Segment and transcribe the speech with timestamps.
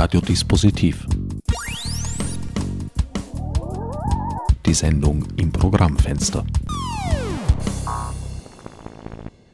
[0.00, 1.08] Radiodispositiv.
[4.64, 6.46] Die Sendung im Programmfenster.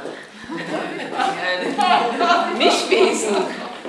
[1.50, 3.36] ein Mischwesen.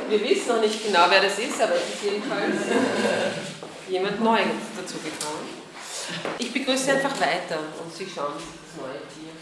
[0.09, 2.57] Wir wissen noch nicht genau, wer das ist, aber es ist jedenfalls
[3.89, 4.41] jemand neu
[4.77, 5.49] dazu gekommen.
[6.39, 9.33] Ich begrüße einfach weiter und Sie schauen das neue Tier.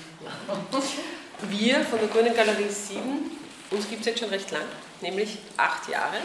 [1.48, 3.41] Wir von der Grünen Galerie 7
[3.72, 4.62] uns gibt es jetzt schon recht lang,
[5.00, 6.16] nämlich acht Jahre.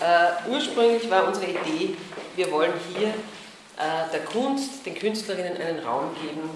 [0.00, 1.96] Äh, ursprünglich war unsere Idee,
[2.36, 6.50] wir wollen hier äh, der Kunst, den Künstlerinnen einen Raum geben,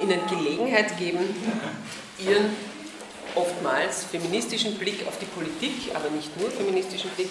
[0.00, 1.34] ihnen Gelegenheit geben,
[2.18, 2.54] ihren
[3.34, 7.30] oftmals feministischen Blick auf die Politik, aber nicht nur feministischen Blick,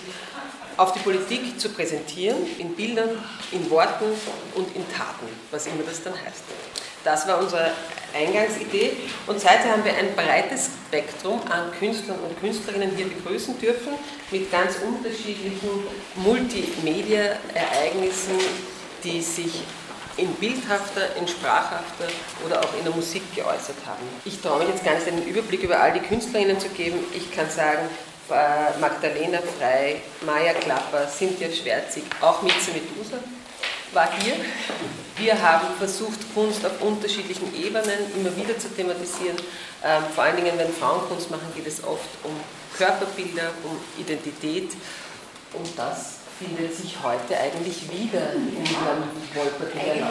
[0.78, 4.06] auf die Politik zu präsentieren, in Bildern, in Worten
[4.56, 6.44] und in Taten, was immer das dann heißt.
[7.04, 7.72] Das war unsere
[8.14, 8.92] Eingangsidee
[9.28, 13.96] und seither haben wir ein breites Spektrum an Künstlern und Künstlerinnen hier begrüßen dürfen
[14.32, 15.70] mit ganz unterschiedlichen
[16.16, 18.40] Multimedia-Ereignissen,
[19.04, 19.64] die sich
[20.18, 22.08] in bildhafter, in sprachhafter
[22.46, 24.04] oder auch in der Musik geäußert haben.
[24.24, 27.00] Ich traue mich jetzt gar nicht einen Überblick über all die Künstlerinnen zu geben.
[27.14, 27.90] Ich kann sagen,
[28.30, 33.18] äh, Magdalena Frei, Maya Klapper, Cynthia Schwerzig, auch Mitze Medusa
[33.94, 34.36] war hier.
[35.18, 39.38] Wir haben versucht, Kunst auf unterschiedlichen Ebenen immer wieder zu thematisieren.
[39.84, 42.32] Ähm, vor allen Dingen, wenn Frauen Kunst machen, geht es oft um
[42.78, 44.72] Körperbilder, um Identität.
[45.54, 49.04] Und das findet sich heute eigentlich wieder in unserem
[49.34, 50.10] Wolpertinger.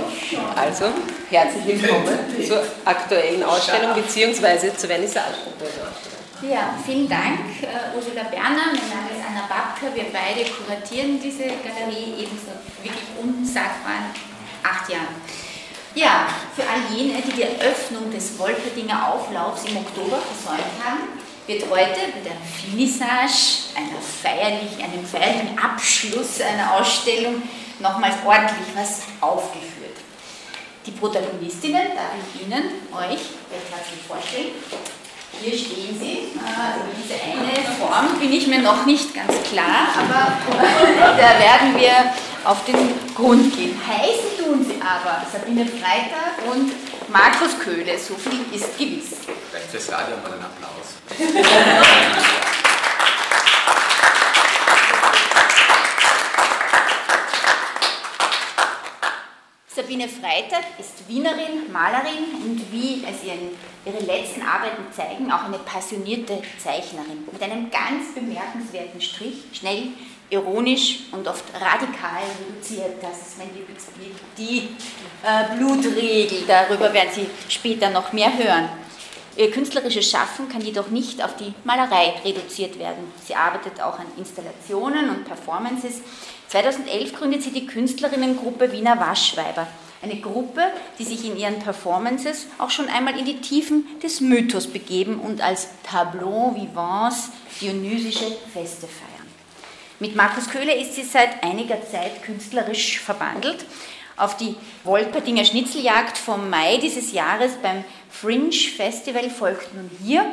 [0.56, 0.86] Also,
[1.28, 4.74] herzlich willkommen zur aktuellen Ausstellung bzw.
[4.74, 6.13] zur Vernissage-Ausstellung.
[6.42, 8.66] Ja, vielen Dank, uh, Ursula Berner.
[8.66, 9.94] Mein Name ist Anna Babka.
[9.94, 12.50] Wir beide kuratieren diese Galerie ebenso
[12.82, 14.10] wirklich unsagbaren
[14.62, 15.14] acht Jahren.
[15.94, 21.62] Ja, für all jene, die die Eröffnung des Wolperdinger Auflaufs im Oktober versäumt haben, wird
[21.70, 27.42] heute bei der Finissage, einer feierlich, einem feierlichen Abschluss einer Ausstellung,
[27.78, 29.98] nochmals ordentlich was aufgeführt.
[30.84, 33.20] Die Protagonistinnen darf ich Ihnen, euch,
[33.52, 34.50] recht herzlich vorstellen.
[35.40, 36.28] Hier stehen sie.
[36.44, 40.32] Also diese eine Form bin ich mir noch nicht ganz klar, aber
[41.16, 42.12] da werden wir
[42.44, 43.80] auf den Grund gehen.
[43.86, 46.72] Heißen tun sie aber Sabine Freitag und
[47.08, 49.16] Markus Köhle, so viel ist gewiss.
[49.50, 50.94] Vielleicht fürs Radio mal einen Applaus.
[59.74, 63.50] Sabine Freitag ist Wienerin, Malerin und wie es ihren,
[63.84, 69.88] ihre letzten Arbeiten zeigen, auch eine passionierte Zeichnerin mit einem ganz bemerkenswerten Strich, schnell,
[70.30, 73.02] ironisch und oft radikal reduziert.
[73.02, 74.68] Das ist mein Lieblingsbild, die
[75.22, 76.44] äh, Blutregel.
[76.46, 78.68] Darüber werden Sie später noch mehr hören.
[79.36, 83.12] Ihr künstlerisches Schaffen kann jedoch nicht auf die Malerei reduziert werden.
[83.26, 86.02] Sie arbeitet auch an Installationen und Performances.
[86.48, 89.66] 2011 gründet sie die Künstlerinnengruppe Wiener Waschweiber.
[90.04, 90.60] Eine Gruppe,
[90.98, 95.40] die sich in ihren Performances auch schon einmal in die Tiefen des Mythos begeben und
[95.40, 99.26] als Tableau vivants dionysische Feste feiern.
[100.00, 103.64] Mit Markus Köhler ist sie seit einiger Zeit künstlerisch verbandelt.
[104.18, 110.26] Auf die Wolpertinger Schnitzeljagd vom Mai dieses Jahres beim Fringe Festival folgt nun hier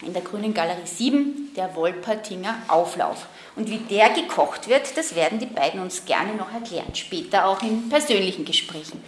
[0.00, 3.26] in der Grünen Galerie 7 der Wolpertinger Auflauf.
[3.54, 7.62] Und wie der gekocht wird, das werden die beiden uns gerne noch erklären, später auch
[7.62, 9.02] in persönlichen Gesprächen.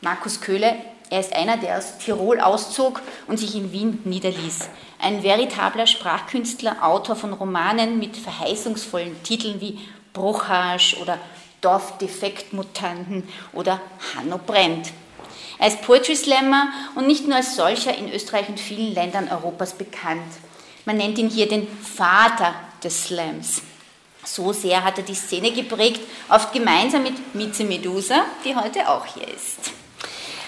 [0.00, 0.74] Markus Köhle,
[1.10, 4.68] er ist einer, der aus Tirol auszog und sich in Wien niederließ.
[4.98, 9.78] Ein veritabler Sprachkünstler, Autor von Romanen mit verheißungsvollen Titeln wie
[10.14, 11.18] Bruchhasch oder
[11.60, 13.80] Dorfdefektmutanten oder
[14.16, 14.92] Hanno brennt.
[15.58, 19.74] Er ist Poetry Slammer und nicht nur als solcher in Österreich und vielen Ländern Europas
[19.74, 20.22] bekannt.
[20.84, 23.62] Man nennt ihn hier den Vater des Slams.
[24.24, 29.04] So sehr hat er die Szene geprägt, oft gemeinsam mit Mieze Medusa, die heute auch
[29.06, 29.72] hier ist.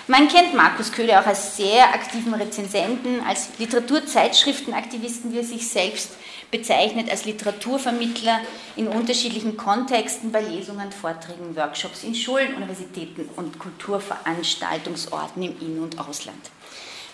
[0.09, 6.13] Man kennt Markus Köhler auch als sehr aktiven Rezensenten, als Literaturzeitschriftenaktivisten, wie er sich selbst
[6.53, 8.39] bezeichnet, als Literaturvermittler
[8.77, 15.99] in unterschiedlichen Kontexten bei Lesungen, Vorträgen, Workshops in Schulen, Universitäten und Kulturveranstaltungsorten im In- und
[15.99, 16.51] Ausland.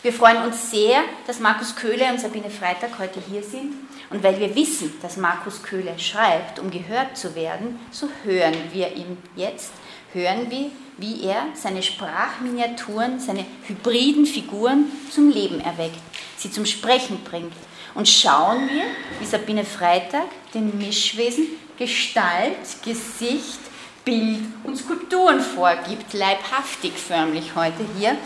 [0.02, 3.72] Wir freuen uns sehr, dass Markus Köhler und Sabine Freitag heute hier sind.
[4.10, 8.96] Und weil wir wissen, dass Markus Köhler schreibt, um gehört zu werden, so hören wir
[8.96, 9.70] ihn jetzt,
[10.12, 16.00] hören wir, wie er seine Sprachminiaturen, seine hybriden Figuren zum Leben erweckt,
[16.36, 17.52] sie zum Sprechen bringt.
[17.94, 18.82] Und schauen wir,
[19.20, 21.46] wie Sabine Freitag den Mischwesen
[21.78, 23.60] Gestalt, Gesicht,
[24.04, 28.16] Bild und Skulpturen vorgibt, leibhaftig förmlich heute hier.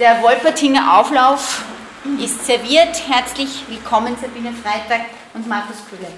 [0.00, 1.62] Der Wolpertinger Auflauf
[2.18, 3.00] ist serviert.
[3.08, 5.02] Herzlich willkommen Sabine Freitag
[5.34, 6.08] und Markus Kühle.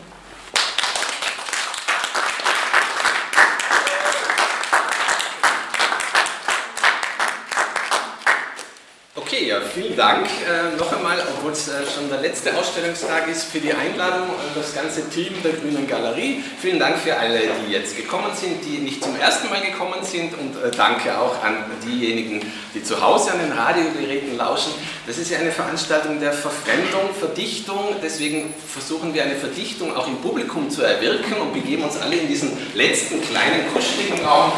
[9.26, 13.42] Okay, ja, vielen Dank äh, noch einmal, obwohl es äh, schon der letzte Ausstellungstag ist,
[13.42, 16.44] für die Einladung an das ganze Team der Grünen Galerie.
[16.60, 20.32] Vielen Dank für alle, die jetzt gekommen sind, die nicht zum ersten Mal gekommen sind
[20.38, 22.40] und äh, danke auch an diejenigen,
[22.72, 24.70] die zu Hause an den Radiogeräten lauschen.
[25.08, 30.18] Das ist ja eine Veranstaltung der Verfremdung, Verdichtung, deswegen versuchen wir eine Verdichtung auch im
[30.18, 34.52] Publikum zu erwirken und begeben uns alle in diesen letzten kleinen kuscheligen Raum.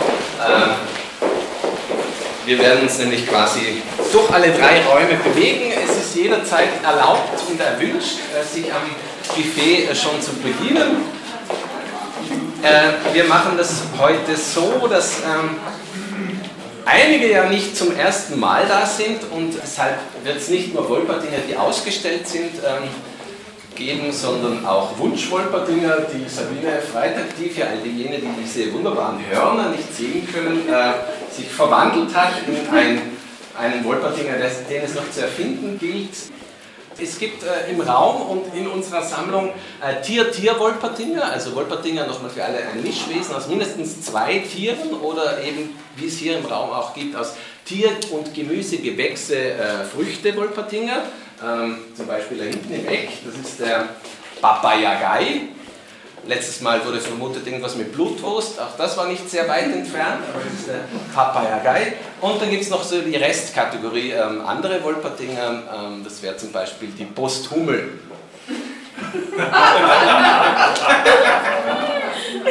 [2.49, 5.71] Wir werden uns nämlich quasi durch alle drei Räume bewegen.
[5.85, 8.89] Es ist jederzeit erlaubt und erwünscht, äh, sich am
[9.37, 11.03] Buffet äh, schon zu bedienen.
[12.63, 15.57] Äh, wir machen das heute so, dass ähm,
[16.87, 21.41] einige ja nicht zum ersten Mal da sind und deshalb wird es nicht nur Wolpertinger,
[21.47, 22.89] die ausgestellt sind, ähm,
[23.77, 29.69] geben, sondern auch Wunschwolperdinger, die Sabine Freitag, die für all diejenigen, die diese wunderbaren Hörner
[29.69, 30.63] nicht sehen können,
[31.39, 33.03] sich verwandelt hat in ein,
[33.59, 36.11] einen Wolperdinger, den es noch zu erfinden gilt.
[37.01, 42.45] Es gibt äh, im Raum und in unserer Sammlung äh, Tier-Tier-Wolperdinger, also Wolperdinger nochmal für
[42.45, 46.95] alle ein Mischwesen aus mindestens zwei Tieren oder eben, wie es hier im Raum auch
[46.95, 51.03] gibt, aus Tier- und Gemüse, Gewächse, äh, Früchte Wolperdinger.
[51.41, 53.91] Ähm, zum Beispiel da hinten im Eck, das ist der
[54.41, 55.43] Papayagai.
[56.27, 60.43] Letztes Mal wurde vermutet irgendwas mit Blutwurst, auch das war nicht sehr weit entfernt, aber
[60.45, 60.81] das ist der
[61.15, 61.95] Papayagai.
[62.21, 66.53] Und dann gibt es noch so die Restkategorie ähm, andere Wolpertinger, ähm, das wäre zum
[66.53, 68.01] Beispiel die Posthummel.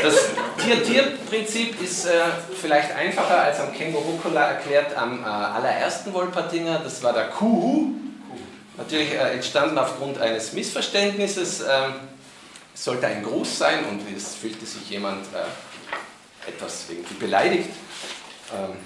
[0.01, 0.29] Das
[0.63, 2.11] Tier-Tier-Prinzip ist äh,
[2.59, 7.91] vielleicht einfacher als am Kängurukula erklärt am äh, allerersten Wolpertinger, das war der Kuhu.
[8.77, 11.63] Natürlich äh, entstanden aufgrund eines Missverständnisses.
[12.77, 17.71] Es sollte ein Gruß sein und es fühlte sich jemand äh, etwas irgendwie beleidigt.
[18.55, 18.77] Ähm,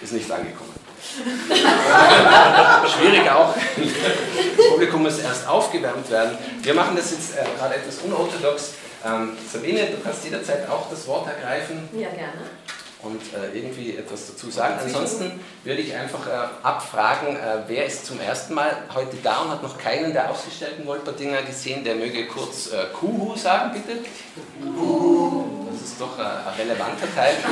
[0.00, 0.72] ist nicht angekommen.
[2.88, 3.54] Schwierig auch.
[3.54, 6.38] Das Publikum muss erst aufgewärmt werden.
[6.62, 8.72] Wir machen das jetzt äh, gerade etwas unorthodox.
[9.04, 11.90] Ähm, Sabine, du kannst jederzeit auch das Wort ergreifen.
[11.92, 12.48] Ja, gerne.
[13.02, 14.76] Und äh, irgendwie etwas dazu sagen.
[14.82, 16.30] Ansonsten würde ich einfach äh,
[16.62, 20.86] abfragen, äh, wer ist zum ersten Mal heute da und hat noch keinen der ausgestellten
[20.86, 23.98] Wolperdinger gesehen, der möge kurz äh, Kuhu sagen, bitte.
[24.62, 25.68] Kuhu.
[25.70, 27.34] Das ist doch äh, ein relevanter Teil.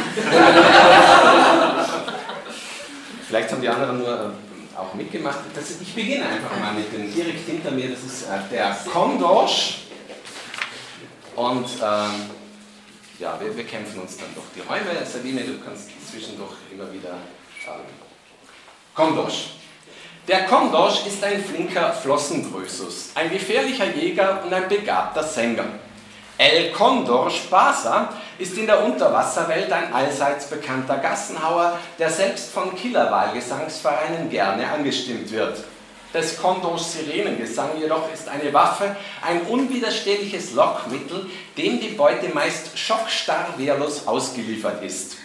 [3.28, 4.30] Vielleicht haben die anderen nur äh,
[4.78, 5.40] auch mitgemacht.
[5.54, 9.83] Das, ich beginne einfach mal mit dem direkt hinter mir, das ist äh, der Kondorsch.
[11.37, 12.30] Und ähm,
[13.25, 15.04] ja, wir, wir, kämpfen uns dann durch die Räume.
[15.07, 17.14] Sabine, du kannst zwischendurch immer wieder
[17.66, 17.81] ähm,
[18.95, 19.54] Kondorsch.
[20.28, 25.64] Der Kondorsch ist ein flinker Flossengrößus, ein gefährlicher Jäger und ein begabter Sänger.
[26.37, 34.28] El Condor Spasa ist in der Unterwasserwelt ein allseits bekannter Gassenhauer, der selbst von Killerwahlgesangsvereinen
[34.28, 35.64] gerne angestimmt wird.
[36.14, 41.26] Des Kondors Sirenengesang jedoch ist eine Waffe, ein unwiderstehliches Lockmittel,
[41.59, 45.16] dem die Beute meist schockstarr wehrlos ausgeliefert ist.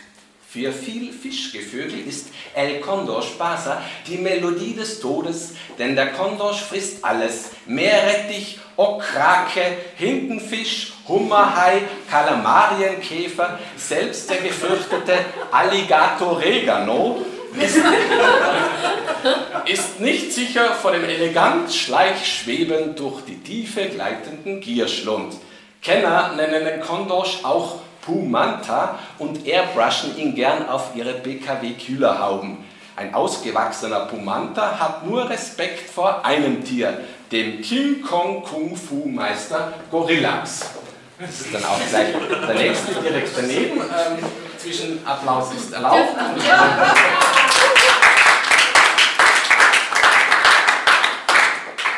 [0.51, 7.05] Für viel Fischgevögel ist El Condor Spasa die Melodie des Todes, denn der Kondor frisst
[7.05, 7.51] alles.
[7.67, 9.62] Meerrettich, Okrake,
[9.96, 15.13] Hintenfisch, Hummerhai, Kalamarienkäfer, selbst der gefürchtete
[15.51, 17.24] Alligator Regano
[19.65, 25.36] ist, nicht sicher vor dem elegant schleichschwebend durch die Tiefe gleitenden Gierschlund.
[25.82, 32.58] Kenner nennen den Kondorsch auch Pumanta und airbrushen ihn gern auf ihre BKW-Kühlerhauben.
[32.96, 37.01] Ein ausgewachsener Pumanta hat nur Respekt vor einem Tier,
[37.32, 40.72] dem King Kong Kung Fu Meister Gorillax.
[41.20, 42.08] Das ist dann auch gleich
[42.48, 43.79] der nächste direkt daneben.
[43.79, 44.24] Ähm,
[44.60, 46.10] zwischen Applaus ist erlaubt.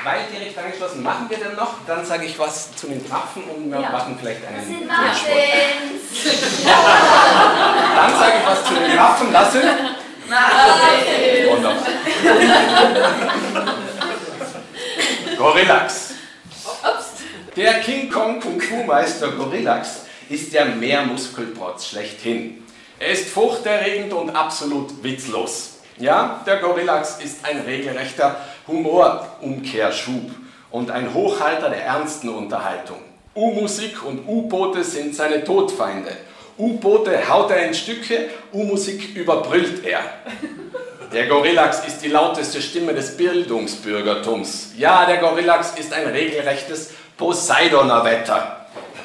[0.03, 1.75] Weil direkt angeschlossen, machen wir denn noch?
[1.85, 3.91] Dann sage ich was zu den Krapfen und wir ja.
[3.91, 6.33] machen vielleicht einen sind Muffins.
[7.95, 9.31] Dann sage ich was zu den Krapfen.
[9.31, 9.61] Lasse.
[11.49, 11.83] Wunderbar.
[15.37, 16.13] Gorillax.
[17.55, 22.63] Der King Kong Kung Fu Meister Gorillax ist der Mehrmuskelprotz schlechthin.
[22.99, 25.79] Er ist furchterregend und absolut witzlos.
[25.97, 30.31] Ja, der Gorillax ist ein regelrechter Humorumkehrschub
[30.71, 32.97] und ein Hochhalter der ernsten Unterhaltung.
[33.35, 36.11] U-Musik und U-Boote sind seine Todfeinde.
[36.57, 40.01] U-Boote haut er in Stücke, U-Musik überbrüllt er.
[41.11, 44.71] Der Gorillax ist die lauteste Stimme des Bildungsbürgertums.
[44.77, 48.60] Ja, der Gorillax ist ein regelrechtes Poseidonerwetter.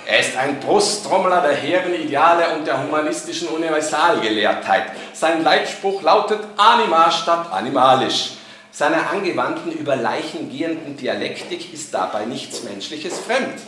[0.09, 4.93] Er ist ein Brusttrommler der hehren Ideale und der humanistischen Universalgelehrtheit.
[5.13, 8.35] Sein Leitspruch lautet Anima statt animalisch.
[8.71, 13.59] Seiner angewandten, über Leichen gehenden Dialektik ist dabei nichts Menschliches fremd.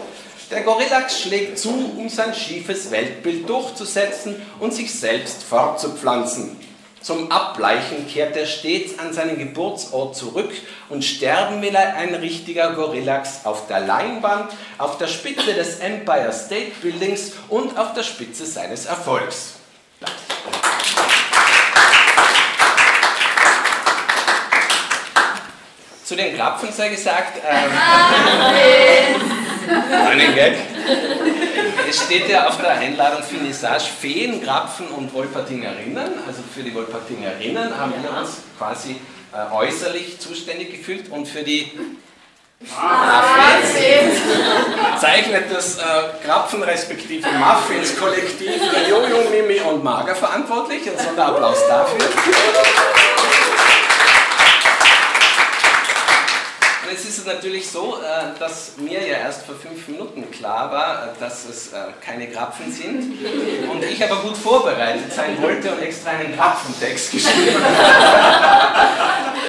[0.52, 6.67] Der Gorillax schlägt zu, um sein schiefes Weltbild durchzusetzen und sich selbst fortzupflanzen.
[7.00, 10.50] Zum Abbleichen kehrt er stets an seinen Geburtsort zurück
[10.88, 16.32] und sterben will er ein richtiger Gorillax auf der Leinwand, auf der Spitze des Empire
[16.32, 19.54] State Buildings und auf der Spitze seines Erfolgs.
[26.04, 27.70] Zu den Krapfen sei gesagt, ähm,
[30.06, 30.56] einen Gag.
[31.88, 36.18] Es steht ja auf der Einladung Finissage Feenkrapfen und Wolpertingerinnen.
[36.26, 38.96] Also für die Wolpertingerinnen haben wir uns quasi
[39.32, 41.72] äh, äußerlich zuständig gefühlt und für die
[42.60, 44.20] Muffins
[45.00, 45.82] zeichnet das äh,
[46.26, 50.82] Krapfen respektive Muffins Kollektiv Jojo, Mimi und Mager verantwortlich.
[50.90, 52.06] Ein Sonderapplaus dafür.
[57.18, 61.02] Und es ist natürlich so, äh, dass mir ja erst vor fünf Minuten klar war,
[61.02, 63.18] äh, dass es äh, keine Krapfen sind.
[63.72, 68.88] Und ich aber gut vorbereitet sein wollte und extra einen Krapfentext geschrieben habe.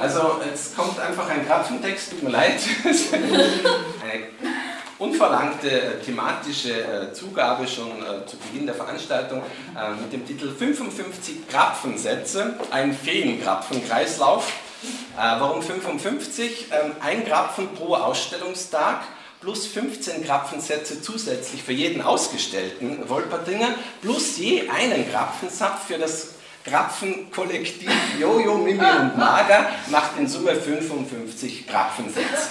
[0.00, 2.54] Also es kommt einfach ein Krapfentext, tut mir leid.
[2.84, 4.28] Eine
[4.98, 7.90] unverlangte thematische Zugabe schon
[8.24, 9.42] zu Beginn der Veranstaltung
[10.00, 14.48] mit dem Titel 55 Krapfensätze, ein Feenkrapfenkreislauf.
[14.48, 14.69] Äh,
[15.16, 16.66] warum 55?
[16.70, 19.02] Ähm, ein Krapfen pro Ausstellungstag
[19.40, 26.34] plus 15 Krapfensätze zusätzlich für jeden ausgestellten Wolpertinger plus je einen Krapfensatz für das
[26.64, 32.50] Krapfenkollektiv Jojo, Mimi und Mager macht in Summe 55 Krapfensätze.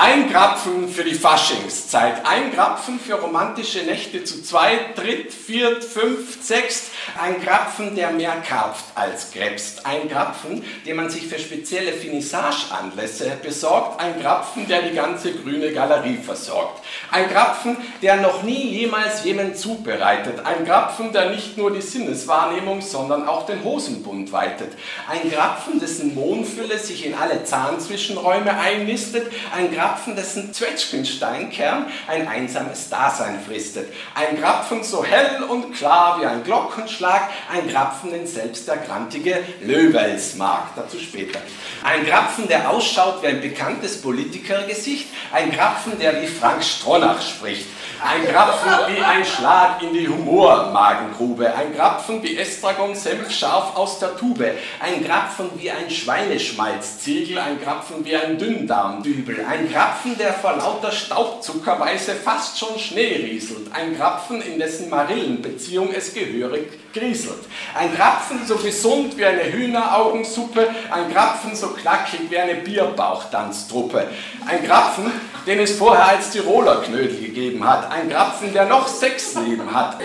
[0.00, 6.44] Ein Krapfen für die Faschingszeit, ein Krapfen für romantische Nächte zu zweit, dritt, viert, fünft,
[6.44, 11.90] sechst, ein Krapfen, der mehr karpft als krebst, ein Krapfen, den man sich für spezielle
[11.90, 18.68] Finissageanlässe besorgt, ein Krapfen, der die ganze grüne Galerie versorgt, ein Krapfen, der noch nie
[18.68, 24.74] jemals jemand zubereitet, ein Krapfen, der nicht nur die Sinneswahrnehmung, sondern auch den Hosenbund weitet,
[25.10, 32.28] ein Krapfen, dessen Mondfülle sich in alle Zahnzwischenräume einnistet, ein Krapfen, Krapfen, dessen Zwetschgensteinkern ein
[32.28, 33.90] einsames Dasein fristet.
[34.14, 39.42] Ein Krapfen so hell und klar wie ein Glockenschlag, ein Krapfen, den selbst der grantige
[39.62, 40.74] Löwels mag.
[40.76, 41.40] Dazu später.
[41.82, 47.66] Ein Krapfen, der ausschaut wie ein bekanntes Politikergesicht, ein Krapfen, der wie Frank Stronach spricht.
[48.00, 51.52] Ein Krapfen wie ein Schlag in die Humormagengrube.
[51.52, 54.52] Ein Krapfen wie Estragon senfscharf aus der Tube.
[54.78, 57.38] Ein Krapfen wie ein Schweineschmalzziegel.
[57.38, 59.44] Ein Krapfen wie ein Dünndarmdübel.
[59.44, 63.72] Ein Krapfen, der vor lauter Staubzuckerweise fast schon Schnee rieselt.
[63.72, 67.44] Ein Krapfen, in dessen Marillenbeziehung es gehörig grieselt.
[67.76, 70.68] Ein Krapfen so gesund wie eine Hühneraugensuppe.
[70.90, 74.08] Ein Krapfen so knackig wie eine Bierbauchtanztruppe.
[74.46, 75.12] Ein Krapfen,
[75.46, 77.88] den es vorher als Tiroler Knödel gegeben hat.
[77.92, 79.98] Ein Krapfen, der noch Sexleben hat.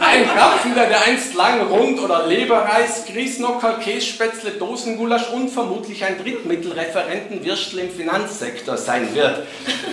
[0.00, 6.18] Ein Krapfen, der, der einst lang Rund- oder Leberreis, Griesnocker, Kässpätzle, Dosengulasch und vermutlich ein
[6.22, 9.46] Drittmittelreferentenwürstel im Finanzsektor sein wird.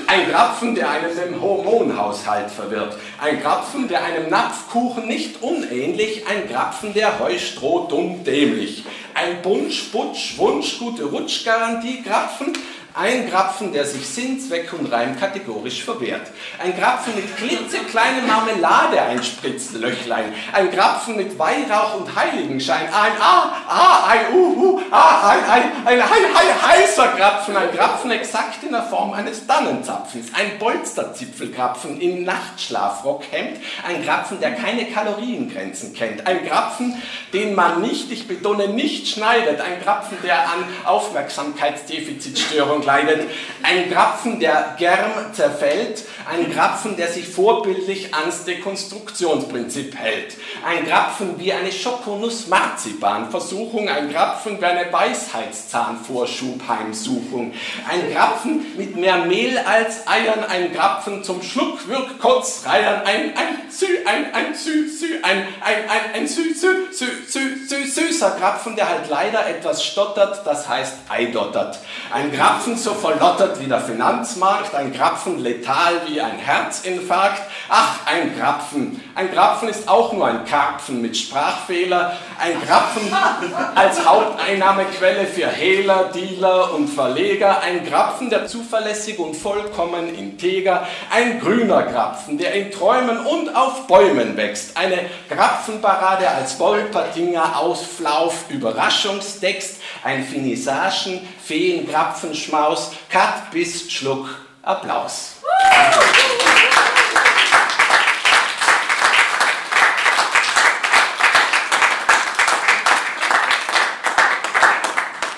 [0.07, 2.97] Ein Krapfen, der einem den Hormonhaushalt verwirrt.
[3.21, 6.25] Ein Krapfen, der einem Napfkuchen nicht unähnlich.
[6.27, 8.85] Ein Krapfen, der Heustroh dumm dämlich.
[9.13, 12.53] Ein Bunsch, Butsch, Wunsch, gute Rutschgarantie, Krapfen,
[12.95, 16.29] Ein Grapfen, der sich Sinn, Zweck und Reim kategorisch verwehrt.
[16.63, 20.31] Ein Grapfen mit klitzekleinem Marmelade einspritzt, Löchlein.
[20.51, 22.85] Ein Grapfen mit Weihrauch und Heiligenschein.
[22.93, 27.57] Ein A, A, ein U, U, A, ein, ein, ein, ein, ein heißer Grapfen.
[27.57, 30.27] Ein Grapfen exakt in der Form eines Dannenzapfens.
[30.35, 33.57] Ein Bolsterzipfelgrapfen im Nachtschlafrockhemd.
[33.87, 36.27] Ein Grapfen, der keine Kaloriengrenzen kennt.
[36.27, 37.01] Ein Grapfen,
[37.33, 39.61] den man nicht, ich betone nicht schneidet.
[39.61, 43.29] Ein Grapfen, der an Aufmerksamkeitsdefizitstörung leidet.
[43.61, 46.05] Ein Grapfen, der gern zerfällt.
[46.29, 50.37] Ein Grapfen, der sich vorbildlich ans Dekonstruktionsprinzip hält.
[50.65, 53.89] Ein Grapfen wie eine Schokonuss-Marzipan-Versuchung.
[53.89, 57.53] Ein Grapfen wie eine Weisheitszahnvorschubheimsuchung.
[57.89, 60.43] Ein Grapfen mit mehr Mehl als Eiern.
[60.43, 63.01] Ein Grapfen zum Schluck, Wirk, Kotz, Reiern.
[63.05, 67.65] Ein, ein Sü, ein, ein Sü, Sü, ein, ein, ein, ein Sü, Sü, Sü, Sü,
[67.67, 71.79] Sü, süßer Grapfen, der halt leider etwas stottert, das heißt eidottert.
[72.11, 77.41] Ein Grapfen so verlottert wie der Finanzmarkt, ein Grapfen letal wie ein Herzinfarkt.
[77.69, 79.01] Ach, ein Grapfen.
[79.15, 82.17] Ein Grapfen ist auch nur ein Karpfen mit Sprachfehler.
[82.39, 83.13] Ein Grapfen
[83.75, 87.61] als Haupteinnahmequelle für Hehler, Dealer und Verleger.
[87.61, 90.87] Ein Grapfen, der zuverlässig und vollkommen integer.
[91.09, 94.77] Ein grüner Grapfen, der in Träumen und auf Bäumen wächst.
[94.77, 94.99] Eine
[95.29, 99.81] Grapfenparade als Wolpertinger Ausflauf, Überraschungstext.
[100.03, 104.29] Ein Finissagen, Feen, Grapfenschmaus, Cut bis Schluck,
[104.61, 105.35] Applaus.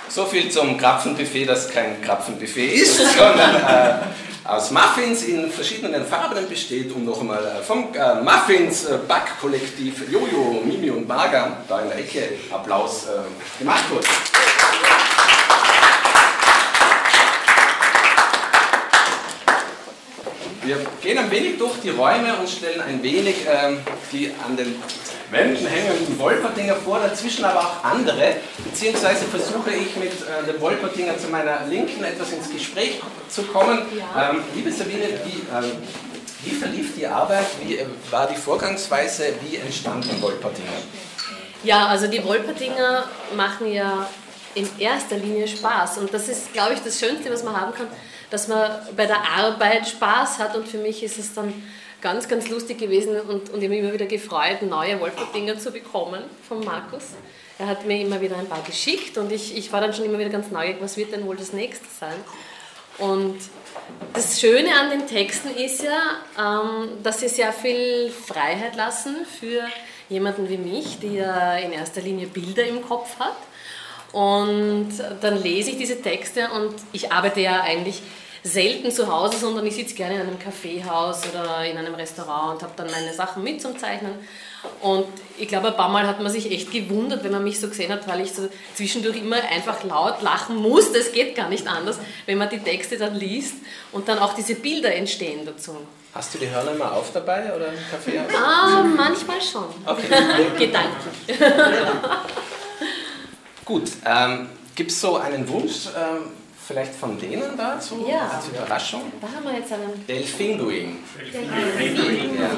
[0.10, 6.48] So viel zum Krapfenbuffet, das kein Krapfenbuffet ist, sondern äh, aus Muffins in verschiedenen Farben
[6.48, 11.82] besteht und noch einmal äh, vom äh, Muffins äh, Backkollektiv Jojo, Mimi und Marga, da
[11.82, 14.08] in der Ecke Applaus äh, gemacht wurde.
[20.66, 23.82] Wir gehen ein wenig durch die Räume und stellen ein wenig ähm,
[24.12, 24.82] die an den
[25.30, 31.20] Wänden hängenden Wolpertinger vor, dazwischen aber auch andere, beziehungsweise versuche ich mit äh, dem Wolpertinger
[31.20, 33.84] zu meiner Linken etwas ins Gespräch zu kommen.
[33.96, 34.32] Ja.
[34.32, 35.72] Ähm, liebe Sabine, wie, ähm,
[36.44, 40.70] wie verlief die Arbeit, wie äh, war die Vorgangsweise, wie entstanden Wolpertinger?
[41.64, 44.10] Ja, also die Wolpertinger machen ja
[44.56, 47.88] in erster Linie Spaß und das ist, glaube ich, das Schönste, was man haben kann
[48.30, 51.54] dass man bei der Arbeit Spaß hat und für mich ist es dann
[52.02, 56.22] ganz, ganz lustig gewesen und, und ich habe immer wieder gefreut, neue Wolfgang-Dinger zu bekommen
[56.48, 57.14] von Markus.
[57.58, 60.20] Er hat mir immer wieder ein paar geschickt und ich, ich war dann schon immer
[60.20, 62.16] wieder ganz neugierig, was wird denn wohl das nächste sein.
[62.98, 63.38] Und
[64.14, 69.64] das Schöne an den Texten ist ja, ähm, dass sie sehr viel Freiheit lassen für
[70.10, 73.36] jemanden wie mich, der in erster Linie Bilder im Kopf hat
[74.16, 78.02] und dann lese ich diese Texte und ich arbeite ja eigentlich
[78.44, 82.64] selten zu Hause, sondern ich sitze gerne in einem Kaffeehaus oder in einem Restaurant und
[82.64, 84.14] habe dann meine Sachen mit zum Zeichnen.
[84.82, 85.06] Und
[85.38, 87.92] ich glaube, ein paar Mal hat man sich echt gewundert, wenn man mich so gesehen
[87.92, 90.94] hat, weil ich so zwischendurch immer einfach laut lachen muss.
[90.94, 93.56] Das geht gar nicht anders, wenn man die Texte dann liest
[93.92, 95.76] und dann auch diese Bilder entstehen dazu.
[96.14, 98.34] Hast du die Hörner immer auf dabei oder im Kaffeehaus?
[98.34, 99.66] Ah, manchmal schon.
[99.86, 100.08] Okay.
[100.58, 101.38] Gedanklich.
[103.66, 106.28] Gut, ähm, gibt es so einen Wunsch, ähm,
[106.68, 108.30] vielleicht von denen dazu ja.
[108.36, 109.02] als Überraschung?
[109.20, 110.06] Da haben wir jetzt einen.
[110.08, 111.00] Delfinguin.
[111.34, 112.40] Delfinguin.
[112.40, 112.50] Ja.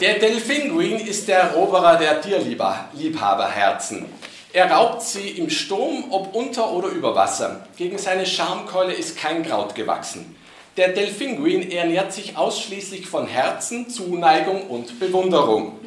[0.00, 4.06] Der Delfinguin ist der Eroberer der Tierliebhaberherzen.
[4.52, 7.66] Er raubt sie im Sturm, ob unter oder über Wasser.
[7.76, 10.34] Gegen seine Schamkeule ist kein Kraut gewachsen.
[10.76, 15.78] Der Delfinguin ernährt sich ausschließlich von Herzen, Zuneigung und Bewunderung.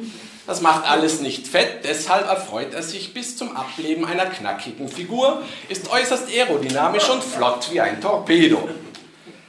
[0.46, 5.42] Das macht alles nicht fett, deshalb erfreut er sich bis zum Ableben einer knackigen Figur,
[5.68, 8.66] ist äußerst aerodynamisch und flott wie ein Torpedo.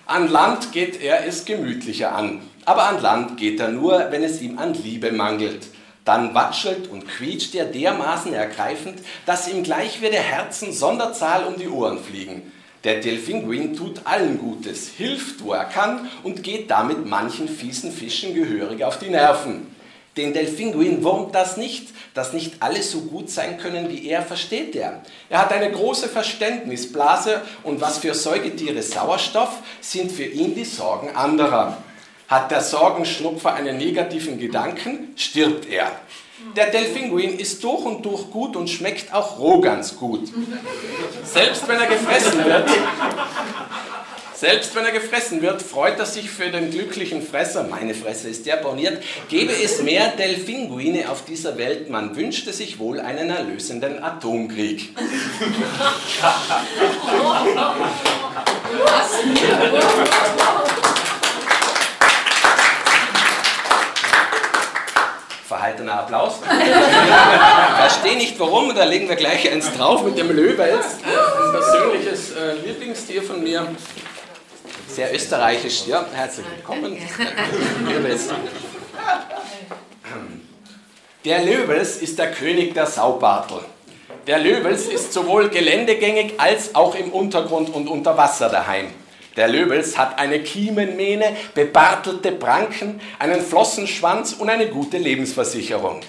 [0.08, 4.42] An Land geht er es gemütlicher an, aber an Land geht er nur, wenn es
[4.42, 5.68] ihm an Liebe mangelt.
[6.04, 11.56] Dann watschelt und quietscht er dermaßen ergreifend, dass ihm gleich wie der Herzen Sonderzahl um
[11.56, 12.52] die Ohren fliegen.
[12.86, 18.34] Der Delfinguin tut allen Gutes, hilft, wo er kann und geht damit manchen fiesen Fischen
[18.34, 19.76] gehörig auf die Nerven.
[20.16, 24.76] Den Delfinguin wurmt das nicht, dass nicht alle so gut sein können wie er, versteht
[24.76, 25.02] er.
[25.30, 31.16] Er hat eine große Verständnisblase und was für Säugetiere Sauerstoff, sind für ihn die Sorgen
[31.16, 31.78] anderer.
[32.28, 35.92] Hat der Sorgenschnupfer einen negativen Gedanken, stirbt er.
[36.56, 40.30] Der Delfinguin ist durch und durch gut und schmeckt auch roh ganz gut.
[41.24, 42.70] Selbst wenn er gefressen wird,
[44.40, 47.66] selbst wenn er gefressen wird, freut er sich für den glücklichen Fresser.
[47.66, 49.04] Meine Fresse ist der borniert.
[49.28, 54.96] Gäbe es mehr Delfinguine auf dieser Welt, man wünschte sich wohl einen erlösenden Atomkrieg.
[65.70, 66.40] Verhaltener Applaus.
[67.78, 70.98] Verstehe nicht warum, da legen wir gleich eins drauf mit dem Löbels.
[71.04, 73.68] Ein persönliches äh, Lieblingstier von mir.
[74.88, 76.98] Sehr österreichisch, ja, herzlich willkommen.
[77.88, 78.30] Löbels.
[81.24, 83.60] Der Löbels ist der König der Saubartel.
[84.26, 88.88] Der Löbels ist sowohl geländegängig als auch im Untergrund und unter Wasser daheim.
[89.38, 96.02] Der Löbels hat eine Kiemenmähne, bebartelte Pranken, einen Flossenschwanz und eine gute Lebensversicherung.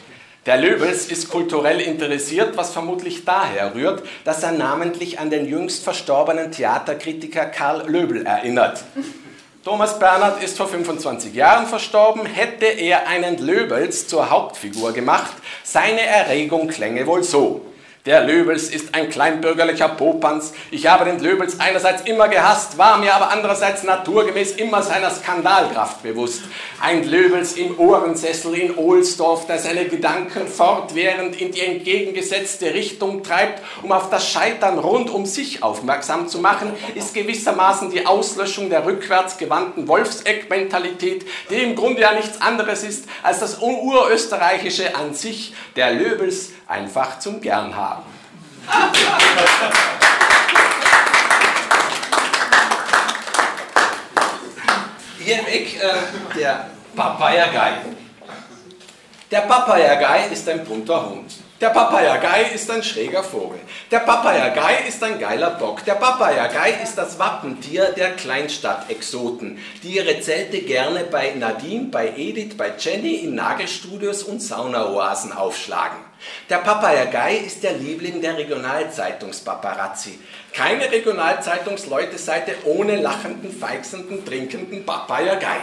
[0.46, 5.85] Der Löbels ist kulturell interessiert, was vermutlich daher rührt, dass er namentlich an den jüngst
[5.85, 8.83] verstorbenen Theaterkritiker Karl Löbel erinnert.
[9.62, 12.24] Thomas Bernhard ist vor 25 Jahren verstorben.
[12.24, 17.69] Hätte er einen Löbels zur Hauptfigur gemacht, seine Erregung klänge wohl so.
[18.07, 20.55] Der Löbels ist ein kleinbürgerlicher Popanz.
[20.71, 26.03] Ich habe den Löbels einerseits immer gehasst, war mir aber andererseits naturgemäß immer seiner Skandalkraft
[26.03, 26.45] bewusst.
[26.81, 33.63] Ein Löbels im Ohrensessel in Ohlsdorf, der seine Gedanken fortwährend in die entgegengesetzte Richtung treibt,
[33.83, 38.87] um auf das Scheitern rund um sich aufmerksam zu machen, ist gewissermaßen die Auslöschung der
[38.87, 45.53] rückwärts gewandten Wolfseck-Mentalität, die im Grunde ja nichts anderes ist als das urösterreichische an sich,
[45.77, 48.04] der Löbels einfach zum Gern haben.
[55.18, 57.72] Hier im Eck äh, der Papayagei.
[59.30, 61.33] Der Papayagei ist ein bunter Hund.
[61.61, 63.61] Der Papayagei ist ein schräger Vogel.
[63.90, 65.85] Der Papayagei ist ein geiler Bock.
[65.85, 72.56] Der Papayagei ist das Wappentier der Kleinstadt-Exoten, die ihre Zelte gerne bei Nadine, bei Edith,
[72.56, 76.10] bei Jenny in Nagelstudios und Saunaoasen aufschlagen.
[76.48, 80.18] Der Papayagei ist der Liebling der Regionalzeitungspaparazzi.
[80.52, 85.59] Keine Regionalzeitungsleute-Seite ohne lachenden, feixenden, trinkenden Papayagei.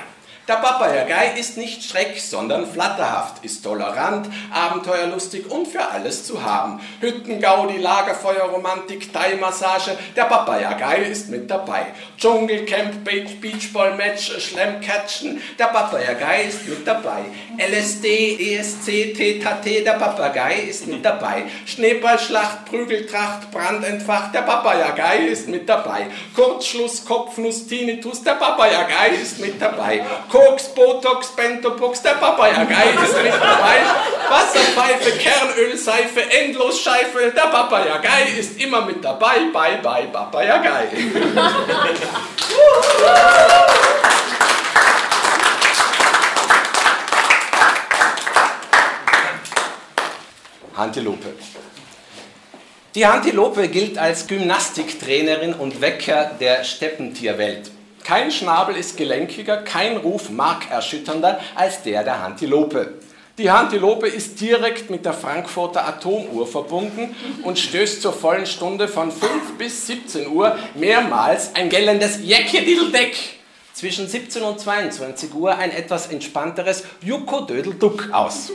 [0.48, 6.80] Der Papayagei ist nicht schreck, sondern flatterhaft, ist tolerant, abenteuerlustig und für alles zu haben.
[7.02, 11.88] Hüttengaudi, Lagerfeuerromantik, Thai-Massage, der Papayagei ist mit dabei.
[12.18, 17.26] Dschungelcamp, Beach, Beachball-Match, Schlammcatchen, der Papayagei ist mit dabei.
[17.58, 21.44] LSD, ESC, TTT, der Papagei ist mit dabei.
[21.66, 26.08] Schneeballschlacht, Prügeltracht, Brandentfacht, der Papayagei ist mit dabei.
[26.34, 30.06] Kurzschluss, Kopfnuss, Tinnitus, der Papayagei ist mit dabei.
[30.38, 33.82] Koks, Botox, Bentobox, der Papayagei ist mit dabei.
[34.30, 39.50] Wasserpfeife, Kernölseife, Endlosscheife, der Papayagei ist immer mit dabei.
[39.52, 40.90] Bye, bye, Papayagei.
[50.76, 51.34] Antilope.
[52.94, 57.72] Die Antilope gilt als Gymnastiktrainerin und Wecker der Steppentierwelt.
[58.08, 62.94] Kein Schnabel ist gelenkiger, kein Ruf markerschütternder als der der Antilope.
[63.38, 69.12] Die Antilope ist direkt mit der Frankfurter Atomuhr verbunden und stößt zur vollen Stunde von
[69.12, 73.18] 5 bis 17 Uhr mehrmals ein gellendes Jäckjedildeck.
[73.74, 78.54] Zwischen 17 und 22 Uhr ein etwas entspannteres Jucko-Dödel-Duck aus.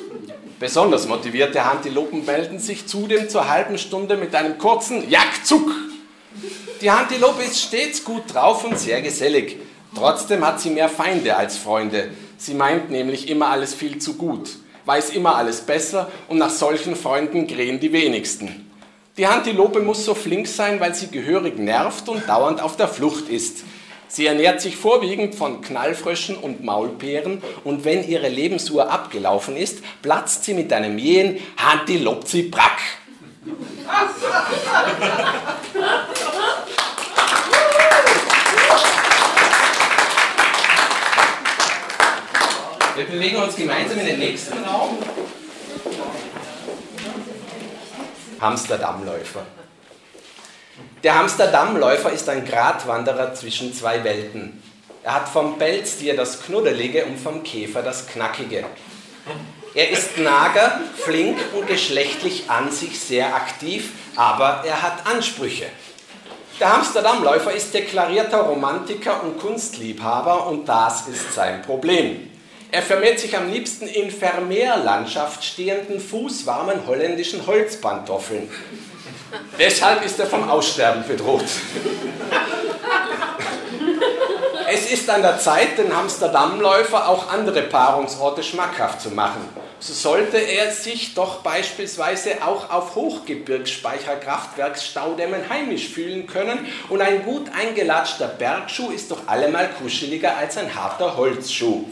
[0.60, 5.70] Besonders motivierte Antilopen melden sich zudem zur halben Stunde mit einem kurzen Jackzuck.
[6.80, 9.58] Die Antilope ist stets gut drauf und sehr gesellig.
[9.94, 12.10] Trotzdem hat sie mehr Feinde als Freunde.
[12.38, 14.50] Sie meint nämlich immer alles viel zu gut,
[14.86, 18.70] weiß immer alles besser und nach solchen Freunden krähen die wenigsten.
[19.16, 23.28] Die Antilope muss so flink sein, weil sie gehörig nervt und dauernd auf der Flucht
[23.28, 23.64] ist.
[24.08, 30.44] Sie ernährt sich vorwiegend von Knallfröschen und Maulbeeren und wenn ihre Lebensuhr abgelaufen ist, platzt
[30.44, 32.50] sie mit einem jähen Antilopzi
[43.12, 44.96] bewegen uns gemeinsam in den nächsten Raum.
[48.40, 49.42] Hamsterdammläufer.
[51.04, 54.62] Der Hamsterdammläufer ist ein Gratwanderer zwischen zwei Welten.
[55.04, 58.64] Er hat vom Pelztier das Knuddelige und vom Käfer das Knackige.
[59.74, 65.66] Er ist nager, flink und geschlechtlich an sich sehr aktiv, aber er hat Ansprüche.
[66.60, 72.31] Der Amsterdamläufer ist deklarierter Romantiker und Kunstliebhaber und das ist sein Problem.
[72.72, 78.48] Er vermehrt sich am liebsten in Vermehrlandschaft stehenden, fußwarmen holländischen Holzpantoffeln.
[79.58, 81.44] Deshalb ist er vom Aussterben bedroht.
[84.70, 89.46] Es ist an der Zeit, den Amsterdamläufer auch andere Paarungsorte schmackhaft zu machen.
[89.78, 97.50] So sollte er sich doch beispielsweise auch auf Hochgebirgsspeicherkraftwerksstaudämmen heimisch fühlen können und ein gut
[97.54, 101.84] eingelatschter Bergschuh ist doch allemal kuscheliger als ein harter Holzschuh.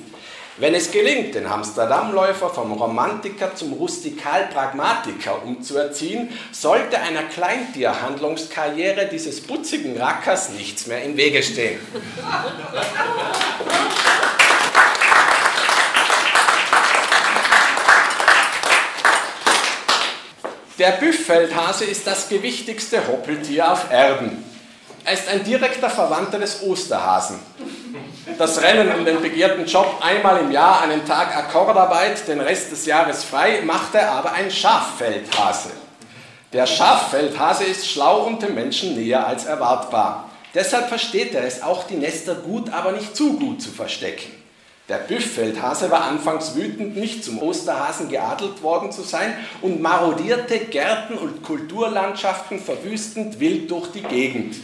[0.61, 9.97] Wenn es gelingt, den Amsterdamläufer vom Romantiker zum Rustikal-Pragmatiker umzuerziehen, sollte einer Kleintierhandlungskarriere dieses putzigen
[9.97, 11.81] Rackers nichts mehr im Wege stehen.
[20.79, 24.50] Der Büffeldhase ist das gewichtigste Hoppeltier auf Erden.
[25.05, 27.39] Er ist ein direkter Verwandter des Osterhasen
[28.41, 32.87] das Rennen um den begehrten Job einmal im Jahr einen Tag Akkordarbeit, den Rest des
[32.87, 35.69] Jahres frei, machte aber ein Schaffeldhase.
[36.53, 40.31] Der Schaffeldhase ist schlau und dem Menschen näher als erwartbar.
[40.55, 44.33] Deshalb versteht er es auch, die Nester gut, aber nicht zu gut zu verstecken.
[44.89, 51.19] Der Büffeldhase war anfangs wütend, nicht zum Osterhasen geadelt worden zu sein und marodierte Gärten
[51.19, 54.57] und Kulturlandschaften verwüstend wild durch die Gegend.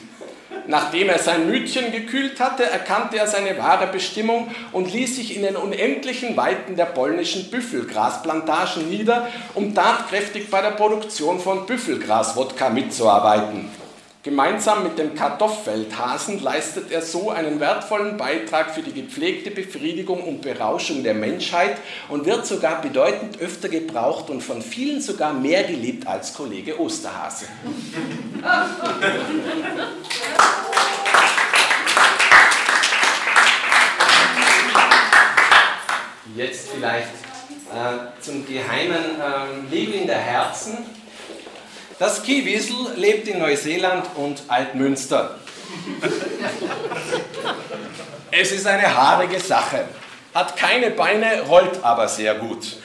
[0.68, 5.42] Nachdem er sein Mütchen gekühlt hatte, erkannte er seine wahre Bestimmung und ließ sich in
[5.42, 13.70] den unendlichen Weiten der polnischen Büffelgrasplantagen nieder, um tatkräftig bei der Produktion von Büffelgras-Wodka mitzuarbeiten.
[14.26, 20.42] Gemeinsam mit dem Kartoffelhasen leistet er so einen wertvollen Beitrag für die gepflegte Befriedigung und
[20.42, 21.76] Berauschung der Menschheit
[22.08, 27.44] und wird sogar bedeutend öfter gebraucht und von vielen sogar mehr geliebt als Kollege Osterhase.
[36.34, 37.06] Jetzt vielleicht
[37.72, 40.78] äh, zum geheimen äh, Liebling der Herzen
[41.98, 45.38] das Kiwisel lebt in Neuseeland und Altmünster.
[48.30, 49.86] Es ist eine haarige Sache,
[50.34, 52.76] hat keine Beine, rollt aber sehr gut.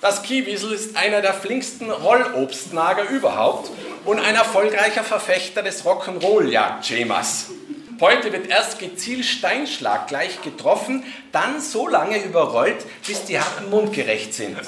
[0.00, 3.70] Das Kiwisel ist einer der flinksten Rollobstnager überhaupt
[4.04, 7.46] und ein erfolgreicher Verfechter des Rock'n'Roll-Jagdschemas.
[8.00, 14.34] Heute wird erst gezielt Steinschlag gleich getroffen, dann so lange überrollt, bis die Hacken mundgerecht
[14.34, 14.58] sind.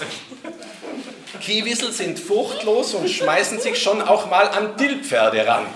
[1.40, 5.66] Kiwisel sind furchtlos und schmeißen sich schon auch mal an Dillpferde ran.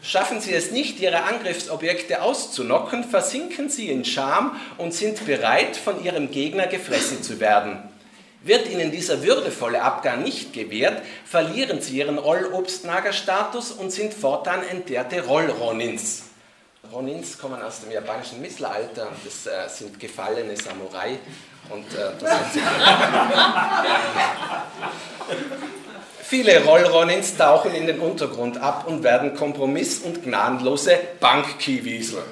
[0.00, 6.02] Schaffen sie es nicht, ihre Angriffsobjekte auszunocken, versinken sie in Scham und sind bereit, von
[6.02, 7.82] ihrem Gegner gefressen zu werden.
[8.44, 15.26] Wird ihnen dieser würdevolle Abgang nicht gewährt, verlieren sie ihren Rollobstnagerstatus und sind fortan entbehrte
[15.26, 16.27] Rollronins.
[16.92, 21.18] Ronins kommen aus dem japanischen Mittelalter, das äh, sind gefallene Samurai
[21.70, 22.62] und äh, das sind
[26.22, 32.22] Viele Rollronins tauchen in den Untergrund ab und werden Kompromiss- und gnadenlose Bankkiwiesel.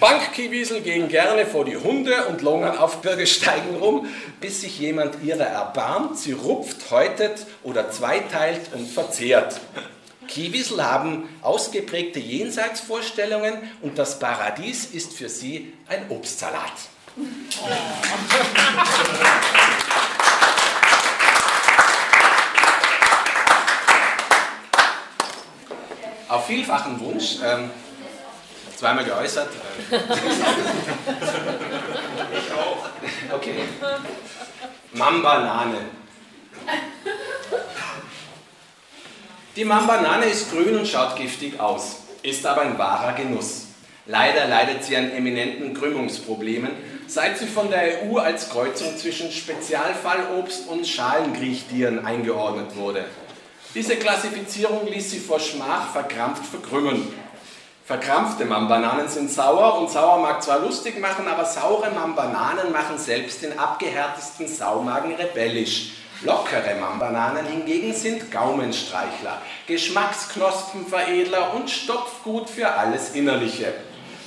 [0.00, 4.08] Bankkiwiesel gehen gerne vor die Hunde und lungern auf Bürgersteigen rum,
[4.40, 9.60] bis sich jemand ihrer erbarmt, sie rupft, häutet oder zweiteilt und verzehrt.
[10.28, 16.72] Kiwisel haben ausgeprägte Jenseitsvorstellungen und das Paradies ist für sie ein Obstsalat.
[26.28, 27.70] Auf vielfachen Wunsch, ähm,
[28.76, 29.48] zweimal geäußert.
[29.90, 29.96] Äh,
[32.38, 32.88] ich auch.
[33.34, 33.64] Okay.
[34.92, 35.78] Mambanane.
[39.60, 43.66] Die Mambanane ist grün und schaut giftig aus, ist aber ein wahrer Genuss.
[44.06, 46.70] Leider leidet sie an eminenten Krümmungsproblemen,
[47.06, 53.04] seit sie von der EU als Kreuzung zwischen Spezialfallobst und Schalengriechtieren eingeordnet wurde.
[53.74, 57.12] Diese Klassifizierung ließ sie vor Schmach verkrampft verkrümmen.
[57.84, 63.42] Verkrampfte Mambananen sind sauer und sauer mag zwar lustig machen, aber saure Mambananen machen selbst
[63.42, 65.99] den abgehärtesten Saumagen rebellisch.
[66.22, 73.72] Lockere Mambananen hingegen sind Gaumenstreichler, Geschmacksknospenveredler und Stopfgut für alles Innerliche.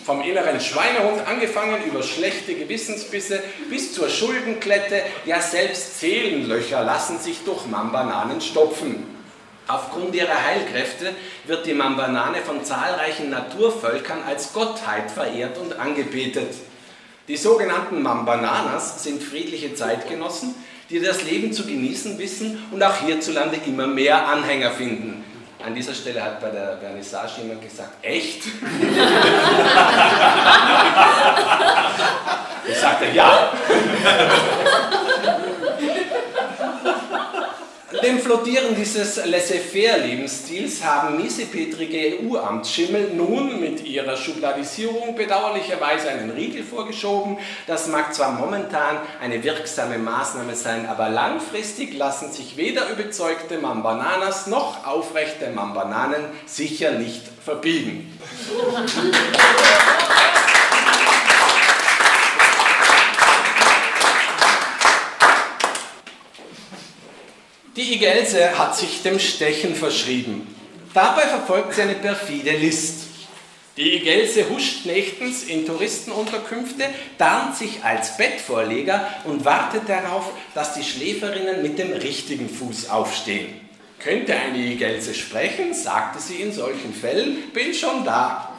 [0.03, 7.43] Vom inneren Schweinehund angefangen über schlechte Gewissensbisse bis zur Schuldenklette, ja selbst Seelenlöcher lassen sich
[7.45, 9.06] durch Mambananen stopfen.
[9.67, 11.13] Aufgrund ihrer Heilkräfte
[11.45, 16.56] wird die Mambanane von zahlreichen Naturvölkern als Gottheit verehrt und angebetet.
[17.27, 20.56] Die sogenannten Mambananas sind friedliche Zeitgenossen,
[20.89, 25.23] die das Leben zu genießen wissen und auch hierzulande immer mehr Anhänger finden.
[25.65, 28.43] An dieser Stelle hat bei der Vernissage jemand gesagt, echt?
[32.67, 33.53] ich sagte, ja.
[38.03, 47.37] Dem Flottieren dieses Laissez-faire-Lebensstils haben miesepetrige EU-Amtsschimmel nun mit ihrer Schubladisierung bedauerlicherweise einen Riegel vorgeschoben.
[47.65, 54.47] Das mag zwar momentan eine wirksame Maßnahme sein, aber langfristig lassen sich weder überzeugte Mambananas
[54.47, 58.19] noch aufrechte Mambananen sicher nicht verbiegen.
[67.75, 70.47] Die Igelse hat sich dem Stechen verschrieben.
[70.93, 73.07] Dabei verfolgt sie eine perfide List.
[73.77, 76.86] Die Igelse huscht nächtens in Touristenunterkünfte,
[77.17, 83.59] tarnt sich als Bettvorleger und wartet darauf, dass die Schläferinnen mit dem richtigen Fuß aufstehen.
[83.97, 88.53] Könnte eine Igelse sprechen, sagte sie in solchen Fällen, bin schon da.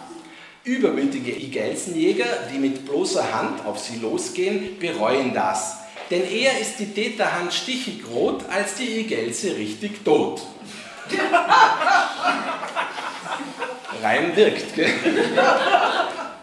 [0.64, 5.83] Übermütige Igelsenjäger, die mit bloßer Hand auf sie losgehen, bereuen das.
[6.10, 10.42] Denn eher ist die Täterhand stichig rot, als die Igelse richtig tot.
[14.02, 14.74] Reim wirkt.
[14.74, 14.92] Gell?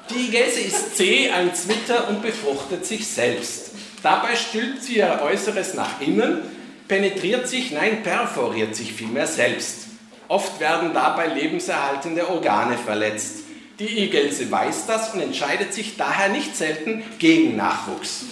[0.09, 3.71] Die Igelse ist zäh, ein Zwitter und befruchtet sich selbst.
[4.03, 6.41] Dabei stülpt sie ihr Äußeres nach innen,
[6.87, 9.85] penetriert sich, nein, perforiert sich vielmehr selbst.
[10.27, 13.39] Oft werden dabei lebenserhaltende Organe verletzt.
[13.79, 18.25] Die Igelse weiß das und entscheidet sich daher nicht selten gegen Nachwuchs.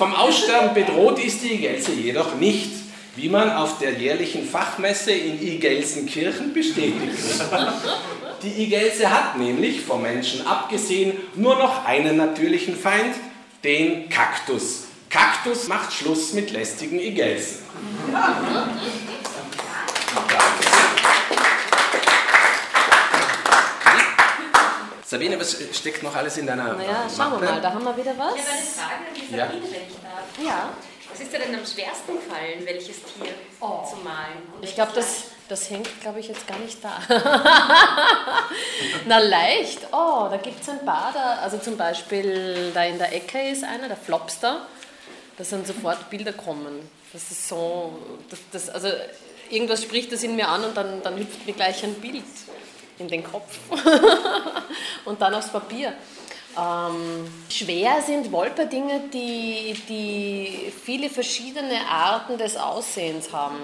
[0.00, 2.70] Vom Aussterben bedroht ist die Igelse jedoch nicht,
[3.16, 7.18] wie man auf der jährlichen Fachmesse in Igelsenkirchen bestätigt.
[8.42, 13.14] Die Igelse hat nämlich, vom Menschen abgesehen, nur noch einen natürlichen Feind,
[13.62, 14.84] den Kaktus.
[15.10, 17.58] Kaktus macht Schluss mit lästigen Igelsen.
[25.10, 28.16] Sabine, was steckt noch alles in deiner Naja, schauen wir mal, da haben wir wieder
[28.16, 28.32] was.
[28.36, 29.46] Ich habe eine Frage an die Ja.
[29.46, 30.46] Sabine, wenn ich darf.
[30.46, 30.68] Ja,
[31.12, 33.82] Was ist dir denn am schwersten gefallen, welches Tier Oh.
[33.84, 34.38] zu malen?
[34.56, 37.00] Und ich glaube, das, das hängt, glaube ich, jetzt gar nicht da.
[39.08, 39.80] Na leicht.
[39.90, 41.40] Oh, da gibt es ein paar da.
[41.42, 44.68] Also zum Beispiel da in der Ecke ist einer, der Flopster.
[45.36, 46.88] Da sind sofort Bilder kommen.
[47.12, 48.88] Das ist so, das, das, also
[49.50, 52.22] irgendwas spricht das in mir an und dann, dann hüpft mir gleich ein Bild
[53.00, 53.58] in den Kopf
[55.04, 55.92] und dann aufs Papier.
[56.58, 63.58] Ähm, schwer sind Wolperdinge, die, die viele verschiedene Arten des Aussehens haben,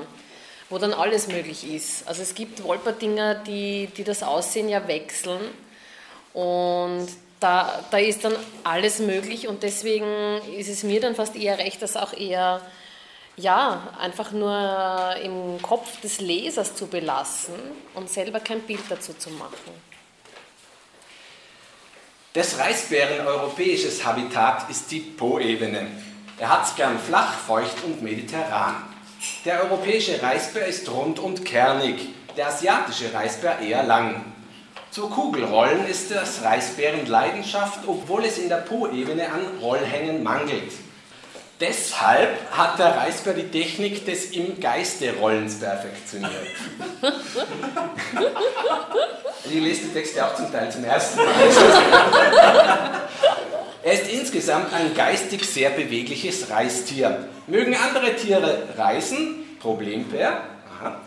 [0.71, 2.07] wo dann alles möglich ist.
[2.07, 5.41] Also es gibt Wolperdinger, die, die das Aussehen ja wechseln
[6.33, 7.09] und
[7.41, 11.83] da, da ist dann alles möglich und deswegen ist es mir dann fast eher recht,
[11.83, 12.61] das auch eher
[13.37, 17.55] ja, einfach nur im Kopf des Lesers zu belassen
[17.95, 19.87] und selber kein Bild dazu zu machen.
[22.35, 25.87] Des Reisbären europäisches Habitat ist die Po-Ebene.
[26.39, 28.77] Er hat's gern flach, feucht und mediterran.
[29.45, 34.23] Der europäische Reisbär ist rund und kernig, der asiatische Reisbär eher lang.
[34.91, 40.73] Zur Kugelrollen ist das Reisbären Leidenschaft, obwohl es in der Po-Ebene an Rollhängen mangelt.
[41.59, 46.33] Deshalb hat der Reisbär die Technik des im Geiste Rollens perfektioniert.
[49.49, 51.27] Ich lese die Texte auch zum Teil zum ersten Mal.
[53.87, 57.29] Er ist insgesamt ein geistig sehr bewegliches Reistier.
[57.47, 60.41] Mögen andere Tiere reisen, Problembär,
[60.77, 61.01] aha,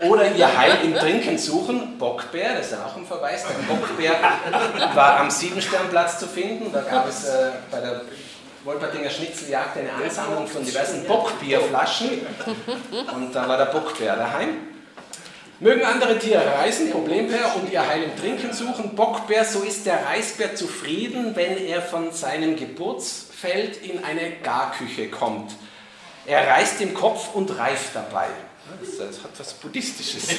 [0.00, 4.14] oder ihr Heil im Trinken suchen, Bockbär, das ist ja auch ein Verweis, der Bockbär
[4.94, 8.00] war am Siebensternplatz zu finden, da gab es äh, bei der
[8.66, 12.26] Wolpertinger Schnitzeljagd eine Ansammlung von diversen Bockbierflaschen
[13.14, 14.56] und da war der Bockbär daheim.
[15.60, 20.04] Mögen andere Tiere reisen, Problembär, und ihr Heil im Trinken suchen, Bockbär, so ist der
[20.04, 25.52] Reisbär zufrieden, wenn er von seinem Geburtsfeld in eine Garküche kommt.
[26.26, 28.26] Er reißt im Kopf und reift dabei.
[28.80, 30.28] Das hat was Buddhistisches.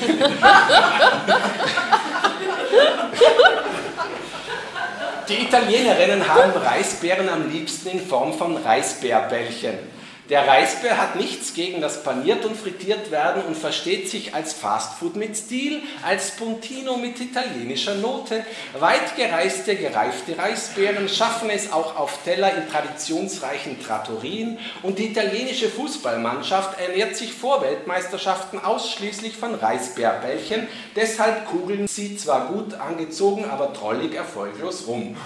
[5.30, 9.97] Die Italienerinnen haben Reisbeeren am liebsten in Form von Reisbärbällchen.
[10.30, 15.16] Der Reisbär hat nichts gegen das paniert und frittiert werden und versteht sich als Fastfood
[15.16, 18.46] mit Stil, als Spuntino mit italienischer Note.
[18.78, 25.70] Weit gereiste, gereifte Reisbären schaffen es auch auf Teller in traditionsreichen Trattorien und die italienische
[25.70, 30.68] Fußballmannschaft ernährt sich vor Weltmeisterschaften ausschließlich von Reisbärbällchen.
[30.98, 35.16] Deshalb kugeln sie zwar gut angezogen, aber trollig erfolglos rum.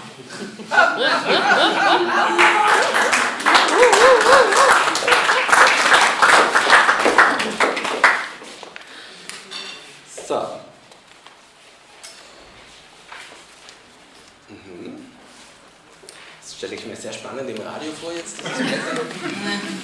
[10.32, 10.40] So.
[14.48, 15.06] Mhm.
[16.40, 16.76] Das stelle
[17.32, 18.38] ich spannend im Radio vor jetzt.
[18.38, 19.82] dieses Blättern.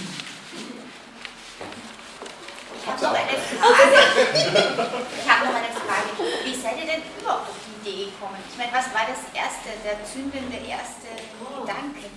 [2.86, 3.84] habe noch eine Frage.
[5.18, 6.10] Ich habe noch eine Frage.
[6.44, 8.38] Wie seid ihr denn überhaupt auf die Idee gekommen?
[8.50, 11.08] Ich meine, was war das erste, der zündende erste
[11.60, 12.08] Gedanke?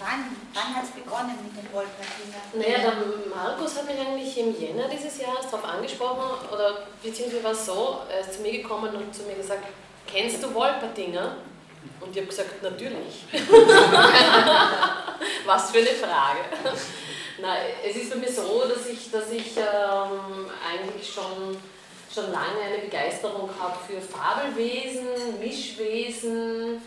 [0.00, 2.40] Wann, wann hat es begonnen mit den Wolpertinger?
[2.54, 2.96] Naja, der
[3.28, 8.00] Markus hat mich eigentlich im Jänner dieses Jahres darauf angesprochen, oder beziehungsweise war es so,
[8.10, 9.64] er ist zu mir gekommen und zu mir gesagt,
[10.06, 11.36] kennst du Wolpertinger?
[12.00, 13.24] Und ich habe gesagt, natürlich.
[15.46, 16.40] Was für eine Frage.
[17.40, 21.56] Na, es ist bei mir so, dass ich, dass ich ähm, eigentlich schon,
[22.12, 26.82] schon lange eine Begeisterung habe für Fabelwesen, Mischwesen,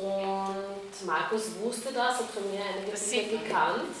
[0.00, 3.94] und Markus wusste das, hat von mir einige Dinge gekannt.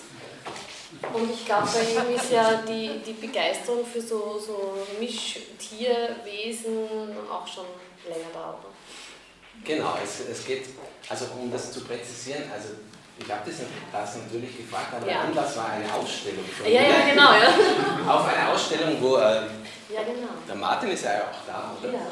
[1.12, 6.88] Und ich glaube, bei ihm ist ja die, die Begeisterung für so, so Mischtierwesen
[7.30, 7.66] auch schon
[8.08, 8.58] länger da.
[8.58, 8.70] Oder?
[9.64, 10.64] Genau, es, es geht,
[11.08, 12.70] also um das zu präzisieren, also
[13.18, 13.56] ich habe das,
[13.92, 15.20] das natürlich gefragt, aber ja.
[15.20, 16.44] Anlass war eine Ausstellung.
[16.44, 17.32] Von ja, ja, genau.
[17.32, 18.14] Ja.
[18.14, 20.28] Auf eine Ausstellung, wo äh, ja, genau.
[20.48, 21.92] der Martin ist ja auch da, oder?
[21.92, 22.04] Ja, ja.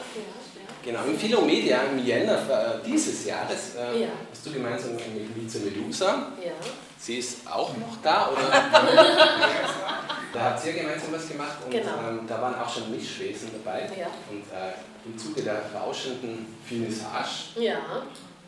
[0.84, 4.08] Genau, im Philomedia im Jänner äh, dieses Jahres äh, ja.
[4.30, 6.32] hast du gemeinsam mit Lize Medusa.
[6.42, 6.52] Ja.
[6.98, 8.52] Sie ist auch noch da, oder?
[10.32, 11.98] da habt ihr gemeinsam was gemacht und genau.
[12.08, 13.90] ähm, da waren auch schon Mischwesen dabei.
[13.98, 14.06] Ja.
[14.30, 14.72] Und äh,
[15.04, 17.78] im Zuge der rauschenden Finissage ja.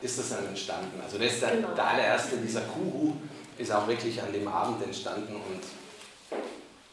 [0.00, 1.00] ist das dann entstanden.
[1.02, 1.74] Also das ist der, genau.
[1.74, 3.14] der allererste, dieser Kuhu,
[3.56, 5.62] ist auch wirklich an dem Abend entstanden und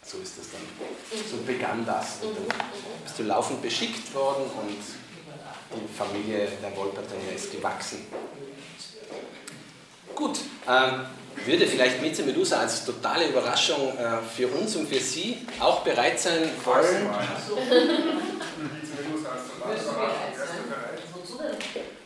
[0.03, 0.61] so ist das dann.
[0.61, 1.29] Mhm.
[1.29, 2.19] So begann das.
[2.21, 2.57] Und dann
[3.03, 4.77] bist du laufend beschickt worden und
[5.75, 8.07] die Familie der Wolpertinger ist gewachsen.
[10.15, 11.05] Gut, ähm,
[11.45, 16.19] würde vielleicht Mieze Medusa als totale Überraschung äh, für uns und für Sie auch bereit
[16.19, 17.09] sein wollen?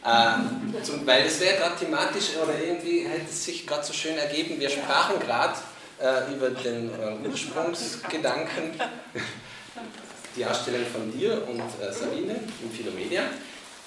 [0.04, 4.60] äh, weil das wäre gerade thematisch oder irgendwie hätte es sich gerade so schön ergeben.
[4.60, 5.58] Wir sprachen gerade
[6.00, 8.80] äh, über den äh, Ursprungsgedanken,
[10.36, 13.24] die Ausstellung von dir und äh, Sabine im Philomedia.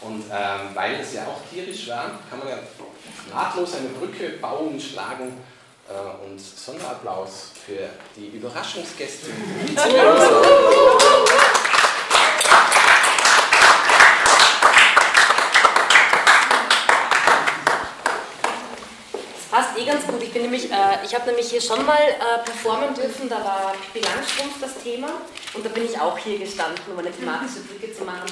[0.01, 2.59] Und ähm, weil es ja auch tierisch war, kann man ja
[3.33, 5.39] nahtlos eine Brücke bauen, schlagen
[5.89, 9.29] äh, und Sonderapplaus für die Überraschungsgäste.
[19.55, 20.21] passt eh ganz gut.
[20.21, 24.83] Ich äh, ich habe nämlich hier schon mal äh, performen dürfen, da war Bilanzstrumpf das
[24.83, 25.09] Thema
[25.55, 28.27] und da bin ich auch hier gestanden, um eine thematische Brücke zu machen.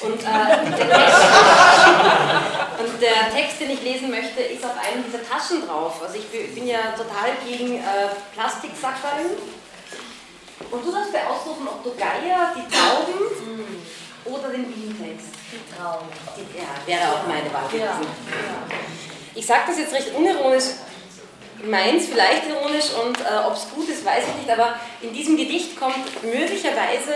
[0.00, 0.24] Und, äh,
[0.78, 1.20] der Text,
[2.78, 6.00] und der Text, den ich lesen möchte, ist auf einem dieser Taschen drauf.
[6.02, 9.36] Also ich bin ja total gegen äh, Plastiksackerl.
[10.70, 14.30] Und du darfst dir aussuchen, ob du Geier, die Tauben mm.
[14.30, 15.28] oder den Bienentext.
[15.50, 16.06] Die Trauben.
[16.36, 17.82] Die, ja, wäre auch meine Wahl gewesen.
[17.82, 18.76] Ja.
[19.34, 20.64] Ich sage das jetzt recht unironisch,
[21.64, 25.36] meins vielleicht ironisch und äh, ob es gut ist, weiß ich nicht, aber in diesem
[25.36, 27.14] Gedicht kommt möglicherweise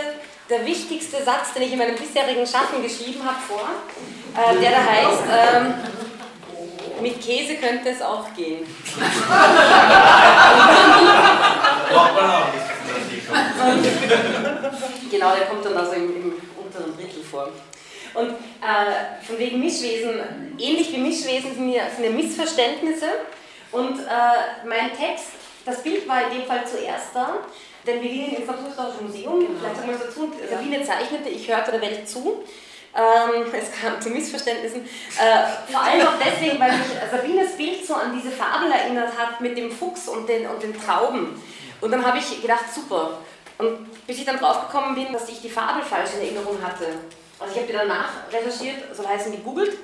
[0.49, 3.69] der wichtigste Satz, den ich in meinem bisherigen Schaffen geschrieben habe, vor,
[4.35, 5.75] äh, der da heißt, ähm,
[7.01, 8.65] mit Käse könnte es auch gehen.
[15.11, 17.49] genau, der kommt dann also im, im unteren Drittel vor.
[18.13, 20.21] Und äh, von wegen Mischwesen,
[20.59, 23.07] ähnlich wie Mischwesen sind ja, sind ja Missverständnisse.
[23.73, 25.27] Und äh, mein Text,
[25.65, 27.37] das Bild war in dem Fall zuerst da,
[27.85, 29.59] denn wir gingen ins Naturhistorische Museum, genau.
[29.59, 32.43] vielleicht sagen wir dazu, Sabine zeichnete, ich hörte der Welt zu.
[32.95, 34.83] Ähm, es kam zu Missverständnissen.
[34.83, 39.41] Äh, vor allem auch deswegen, weil mich Sabines Bild so an diese Fabel erinnert hat
[39.41, 41.41] mit dem Fuchs und den, und den Trauben.
[41.81, 43.17] Und dann habe ich gedacht, super.
[43.57, 46.87] Und bis ich dann draufgekommen bin, dass ich die Fabel falsch in Erinnerung hatte.
[47.39, 49.77] Also ich habe die danach recherchiert, so heißen die googelt.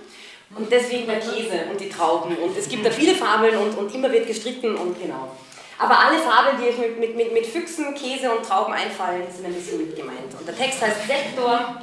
[0.55, 2.35] Und deswegen der Käse und die Trauben.
[2.37, 5.35] Und es gibt da viele Fabeln und, und immer wird gestritten und genau.
[5.77, 9.45] Aber alle Fabeln, die euch mit, mit, mit, mit Füchsen, Käse und Trauben einfallen, sind
[9.45, 10.33] ein bisschen mit gemeint.
[10.37, 11.81] Und der Text heißt Sektor,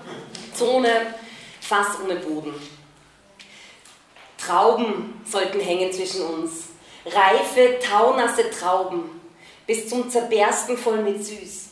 [0.55, 1.15] Zone,
[1.61, 2.55] Fass ohne Boden.
[4.37, 6.67] Trauben sollten hängen zwischen uns.
[7.07, 9.21] Reife, taunasse Trauben,
[9.67, 11.66] bis zum Zerbersten voll mit Süß.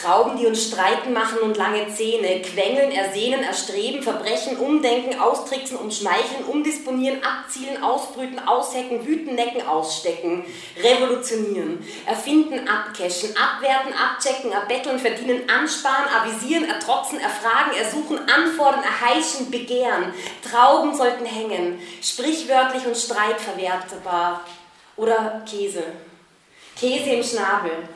[0.00, 6.44] Trauben, die uns streiten machen und lange Zähne, quengeln, ersehnen, erstreben, verbrechen, umdenken, austricksen, umschmeicheln,
[6.46, 10.44] umdisponieren, abzielen, ausbrüten, aushecken, wüten, necken, ausstecken,
[10.82, 20.14] revolutionieren, erfinden, abcashen, abwerten, abchecken, erbetteln, verdienen, ansparen, avisieren, ertrotzen, erfragen, ersuchen, anfordern, erheischen, begehren.
[20.48, 24.44] Trauben sollten hängen, sprichwörtlich und streitverwertbar.
[24.96, 25.84] Oder Käse.
[26.78, 27.88] Käse im Schnabel,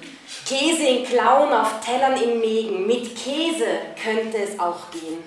[0.46, 2.86] Käse in Klauen auf Tellern im Mägen.
[2.86, 3.66] Mit Käse
[4.02, 5.22] könnte es auch gehen.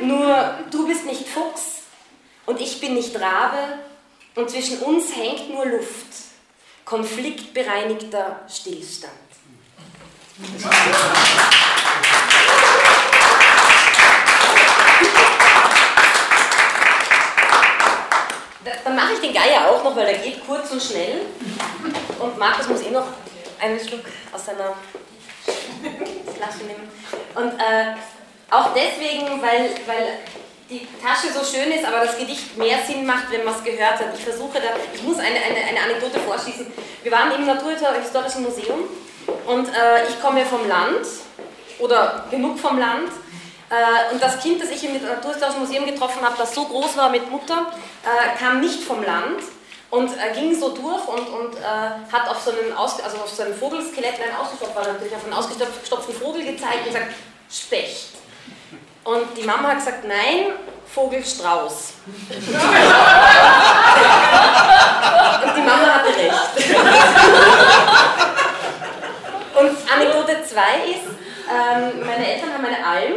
[0.00, 1.82] Nur du bist nicht Fuchs
[2.46, 3.80] und ich bin nicht Rabe
[4.34, 6.06] und zwischen uns hängt nur Luft.
[6.84, 9.12] Konfliktbereinigter Stillstand.
[19.06, 21.22] Mache ich den Geier auch noch, weil der geht kurz und schnell.
[22.18, 23.06] Und Markus muss eh noch
[23.60, 24.74] einen Schluck aus seiner
[26.34, 26.88] Flasche nehmen.
[27.34, 27.94] Und äh,
[28.50, 30.18] auch deswegen, weil, weil
[30.68, 34.00] die Tasche so schön ist, aber das Gedicht mehr Sinn macht, wenn man es gehört
[34.00, 34.08] hat.
[34.18, 36.66] Ich versuche da, ich muss eine, eine, eine Anekdote vorschießen.
[37.04, 38.80] Wir waren im Naturhistorischen Museum
[39.46, 41.06] und äh, ich komme vom Land
[41.78, 43.10] oder genug vom Land.
[43.68, 47.10] Äh, und das Kind, das ich im Naturhistorischen Museum getroffen habe, das so groß war
[47.10, 47.72] mit Mutter,
[48.04, 49.40] äh, kam nicht vom Land
[49.90, 51.56] und äh, ging so durch und, und
[52.12, 55.24] hat auf so einen, Aus, also auf so einen Vogelskelett, nein, ausgestopft war natürlich, auf
[55.24, 57.14] einen ausgestopften Vogel gezeigt und gesagt,
[57.50, 58.08] Specht.
[59.04, 60.52] Und die Mama hat gesagt, nein,
[60.92, 61.92] Vogelstrauß.
[62.28, 62.46] und
[65.56, 66.56] die Mama hatte recht.
[69.60, 70.60] und Anekdote 2
[70.90, 71.06] ist,
[71.48, 73.14] ähm, meine Eltern haben eine Alm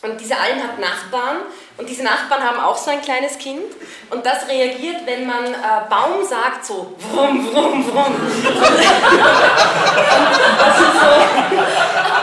[0.00, 1.38] und diese Alm hat Nachbarn
[1.76, 3.64] und diese Nachbarn haben auch so ein kleines Kind
[4.10, 5.56] und das reagiert, wenn man äh,
[5.90, 7.84] Baum sagt, so wrum, wrum.
[7.84, 7.84] Und
[10.58, 11.10] das ist so,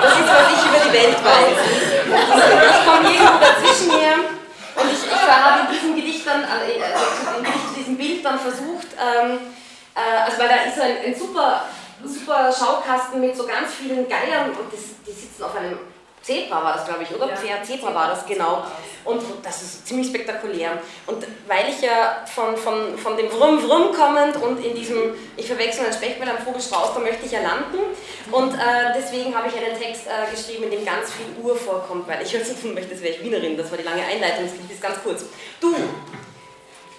[0.01, 1.57] das ist, was ich über die Welt weiß.
[2.05, 4.15] Ich komme irgendwo dazwischen her
[4.75, 9.39] und ich, ich habe in diesem Gedicht dann, also in diesem Bild dann versucht, ähm,
[9.95, 11.65] äh, also weil da ist ein, ein super,
[12.05, 15.77] super Schaukasten mit so ganz vielen Geiern und das, die sitzen auf einem
[16.25, 17.27] Zebra war das, glaube ich, oder?
[17.27, 18.63] Ja, Pferd, Zebra war das, genau.
[19.03, 20.81] Und das ist ziemlich spektakulär.
[21.05, 25.45] Und weil ich ja von, von, von dem Wrum Wrum kommend und in diesem, ich
[25.45, 27.77] verwechsel einen Specht mit einem Vogelstrauß, da möchte ich ja landen.
[28.31, 28.57] Und äh,
[28.97, 32.29] deswegen habe ich einen Text äh, geschrieben, in dem ganz viel Uhr vorkommt, weil ich
[32.29, 35.03] so tun möchte, das wäre ich Wienerin, das war die lange Einleitung, das ist ganz
[35.03, 35.25] kurz.
[35.61, 35.75] Du,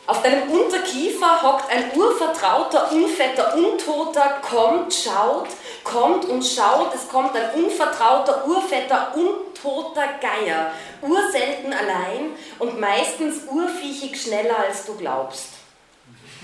[0.07, 5.49] auf deinem Unterkiefer hockt ein urvertrauter, unfetter, untoter, kommt, schaut,
[5.83, 10.71] kommt und schaut, es kommt ein unvertrauter, urfetter, untoter Geier,
[11.03, 15.49] urselten allein und meistens urviechig schneller als du glaubst.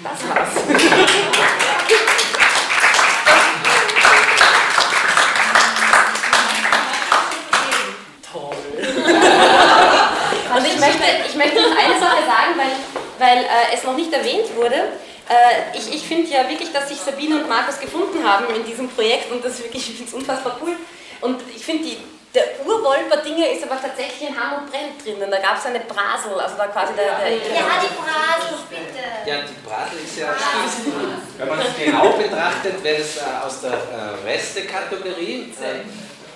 [0.03, 0.49] Das war's.
[8.33, 8.57] Toll.
[10.57, 12.92] Und ich möchte, ich möchte noch eine Sache sagen, weil,
[13.23, 14.75] weil äh, es noch nicht erwähnt wurde.
[14.75, 18.89] Äh, ich ich finde ja wirklich, dass sich Sabine und Markus gefunden haben in diesem
[18.89, 20.75] Projekt und das wirklich, ich finde es unfassbar cool.
[21.21, 21.89] Und ich finde,
[22.35, 25.31] der Urwolper-Dinge ist aber tatsächlich in Ham und Brenn drinnen.
[25.31, 27.05] Da gab es eine Brasel, also da quasi der.
[27.05, 29.31] der ja, die Brasel, bitte.
[29.31, 30.35] Ja, die Brasel ist ja.
[31.39, 35.53] Wenn man es genau betrachtet, wäre es äh, aus der äh, Reste-Kategorie.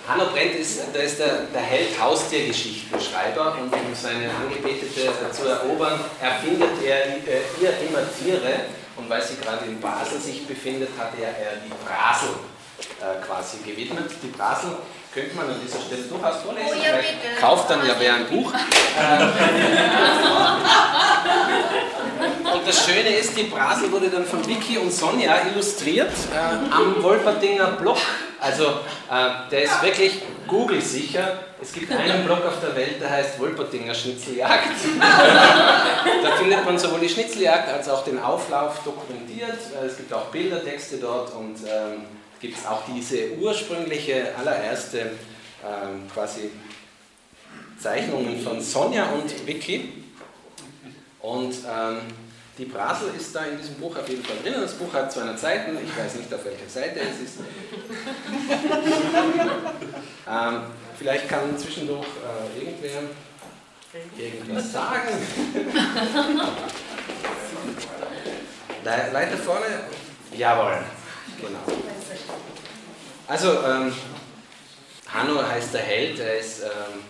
[0.07, 5.49] Äh, Hanno Brent ist, da ist der, der Held Haustiergeschichtenschreiber und um seine Angebetete zu
[5.49, 10.91] erobern, erfindet er äh, ihr immer Tiere und weil sie gerade in Basel sich befindet,
[10.99, 12.31] hat er, er die Brasel
[13.01, 14.11] äh, quasi gewidmet.
[14.23, 14.71] Die Brasel
[15.17, 16.69] könnte man an dieser Stelle durchaus vorlesen.
[16.73, 17.41] Oh, ja.
[17.41, 18.53] Kauft dann ja wer ein Buch.
[22.55, 26.37] und das Schöne ist, die Brasel wurde dann von Vicky und Sonja illustriert äh,
[26.71, 27.97] am Wolperdinger Blog.
[28.39, 31.39] Also äh, der ist wirklich Google-sicher.
[31.63, 34.69] Es gibt einen Blog auf der Welt, der heißt Wolperdinger Schnitzeljagd.
[36.23, 39.57] da findet man sowohl die Schnitzeljagd als auch den Auflauf dokumentiert.
[39.81, 42.05] Äh, es gibt auch Bildertexte dort und ähm,
[42.41, 45.13] gibt es auch diese ursprüngliche, allererste
[45.65, 46.51] ähm, quasi
[47.79, 50.05] Zeichnungen von Sonja und Vicky.
[51.21, 51.99] Und ähm,
[52.59, 54.55] die Brasel ist da in diesem Buch auf jeden Fall drin.
[54.61, 57.39] Das Buch hat 200 Seiten, ich weiß nicht auf welcher Seite es ist.
[60.31, 60.63] ähm,
[60.99, 63.03] vielleicht kann zwischendurch äh, irgendwer
[64.17, 65.09] irgendwas sagen.
[69.13, 69.67] Leiter vorne?
[70.37, 70.79] Jawohl,
[71.41, 71.59] genau.
[73.29, 73.93] Also, ähm,
[75.09, 77.01] Hanno heißt der Held, er ist ähm,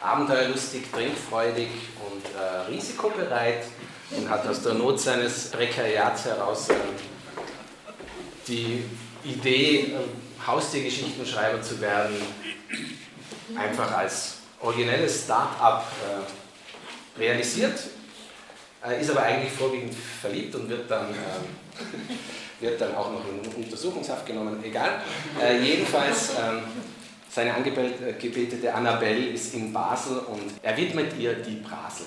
[0.00, 1.68] abenteuerlustig, trinkfreudig
[2.10, 3.64] und äh, risikobereit
[4.10, 6.74] und hat aus der Not seines Prekariats heraus äh,
[8.46, 8.84] die
[9.24, 12.16] Idee, äh, Haustiergeschichtenschreiber zu werden,
[13.56, 15.86] einfach als originelles Start-up
[17.16, 17.78] äh, realisiert,
[18.86, 21.78] äh, ist aber eigentlich vorwiegend verliebt und wird dann ähm,
[22.60, 25.02] wird dann auch noch in Untersuchungshaft genommen, egal.
[25.40, 26.62] Äh, jedenfalls, ähm,
[27.28, 32.06] seine angebetete Annabelle ist in Basel und er widmet ihr die Brasel.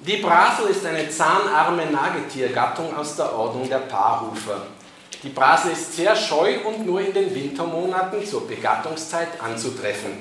[0.00, 4.62] Die Brasel ist eine zahnarme Nagetiergattung aus der Ordnung der Paarhufer.
[5.22, 10.12] Die Brasel ist sehr scheu und nur in den Wintermonaten zur Begattungszeit anzutreffen.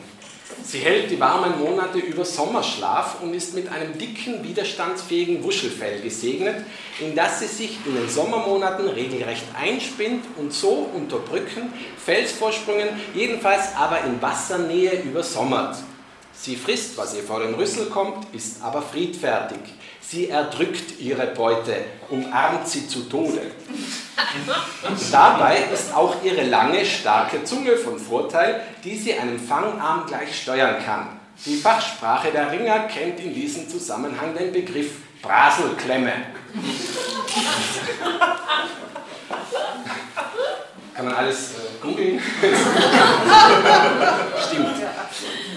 [0.68, 6.58] Sie hält die warmen Monate über Sommerschlaf und ist mit einem dicken, widerstandsfähigen Wuschelfell gesegnet,
[7.00, 11.72] in das sie sich in den Sommermonaten regelrecht einspinnt und so unter Brücken,
[12.04, 15.78] Felsvorsprüngen, jedenfalls aber in Wassernähe übersommert.
[16.34, 19.60] Sie frisst, was ihr vor den Rüssel kommt, ist aber friedfertig.
[20.10, 23.42] Sie erdrückt ihre Beute, umarmt sie zu Tode.
[25.12, 30.78] Dabei ist auch ihre lange, starke Zunge von Vorteil, die sie einem Fangarm gleich steuern
[30.86, 31.20] kann.
[31.46, 34.92] Die Fachsprache der Ringer kennt in diesem Zusammenhang den Begriff
[35.22, 36.14] Braselklemme.
[40.98, 42.20] Kann man alles äh, googeln?
[44.48, 44.74] Stimmt.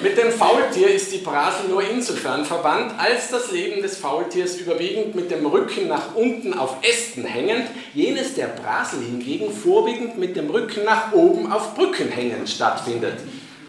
[0.02, 5.14] Mit dem Faultier ist die Brasel nur insofern verwandt, als das Leben des Faultiers überwiegend
[5.14, 10.50] mit dem Rücken nach unten auf Ästen hängend, jenes der Brasel hingegen vorwiegend mit dem
[10.50, 13.20] Rücken nach oben auf Brücken hängend stattfindet.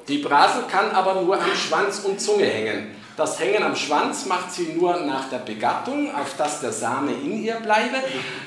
[0.09, 3.00] Die Brasel kann aber nur am Schwanz und Zunge hängen.
[3.17, 7.43] Das Hängen am Schwanz macht sie nur nach der Begattung, auf dass der Same in
[7.43, 7.97] ihr bleibe.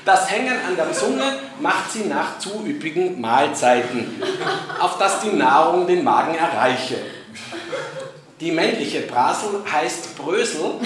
[0.03, 1.23] Das Hängen an der Zunge
[1.59, 4.21] macht sie nach zu üppigen Mahlzeiten,
[4.79, 6.97] auf dass die Nahrung den Magen erreiche.
[8.39, 10.79] Die männliche Brasel heißt Brösel und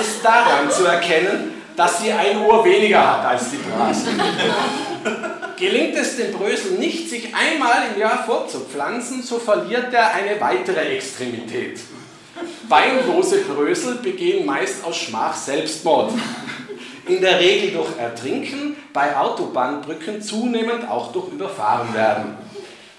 [0.00, 4.12] ist daran zu erkennen, dass sie ein Ohr weniger hat als die Brasel.
[5.58, 10.96] Gelingt es dem Brösel nicht, sich einmal im Jahr fortzupflanzen, so verliert er eine weitere
[10.96, 11.80] Extremität.
[12.68, 16.12] Beinlose Brösel begehen meist aus Schmach Selbstmord.
[17.08, 22.36] In der Regel durch Ertrinken, bei Autobahnbrücken zunehmend auch durch Überfahren werden.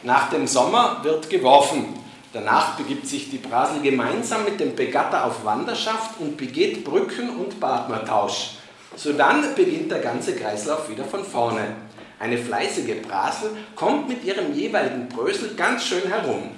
[0.03, 1.93] Nach dem Sommer wird geworfen.
[2.33, 7.59] Danach begibt sich die Brasel gemeinsam mit dem Begatter auf Wanderschaft und begeht Brücken- und
[7.59, 8.51] Partnertausch.
[8.95, 11.75] Sodann beginnt der ganze Kreislauf wieder von vorne.
[12.19, 16.49] Eine fleißige Brasel kommt mit ihrem jeweiligen Brösel ganz schön herum.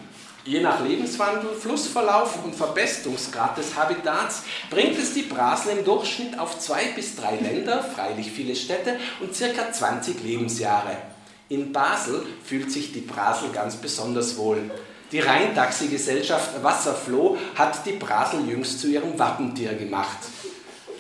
[0.46, 6.60] Je nach Lebenswandel, Flussverlauf und Verbestungsgrad des Habitats bringt es die Brasel im Durchschnitt auf
[6.60, 10.96] zwei bis drei Länder, freilich viele Städte und circa 20 Lebensjahre.
[11.50, 14.72] In Basel fühlt sich die Brasel ganz besonders wohl.
[15.12, 20.20] Die Rheintaxi-Gesellschaft Wasserfloh hat die Brasel jüngst zu ihrem Wappentier gemacht.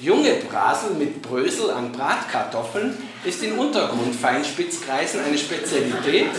[0.02, 6.30] Junge Brasel mit Brösel an Bratkartoffeln ist in Untergrundfeinspitzkreisen eine Spezialität,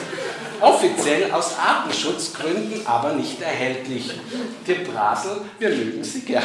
[0.61, 4.11] offiziell aus Artenschutzgründen aber nicht erhältlich.
[4.67, 6.43] Die Brasel, wir mögen sie gern.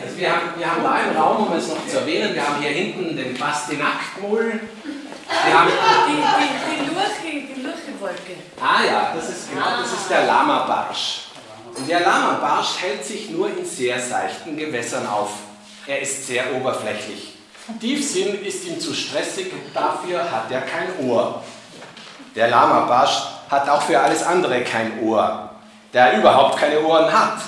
[0.00, 2.60] Also wir, haben, wir haben da einen Raum, um es noch zu erwähnen, wir haben
[2.60, 4.60] hier hinten den Bastinaktmull,
[5.44, 5.70] wir haben
[6.08, 8.34] Die, die, die Lurche, die Lurchewolke.
[8.60, 9.67] Ah ja, das ist genau,
[10.08, 11.20] der Lama-Barsch.
[11.74, 15.30] Und der Lama-Barsch hält sich nur in sehr seichten Gewässern auf.
[15.86, 17.34] Er ist sehr oberflächlich.
[17.80, 21.42] Tiefsinn ist ihm zu stressig, dafür hat er kein Ohr.
[22.34, 25.50] Der Lama-Barsch hat auch für alles andere kein Ohr,
[25.92, 27.38] der überhaupt keine Ohren hat.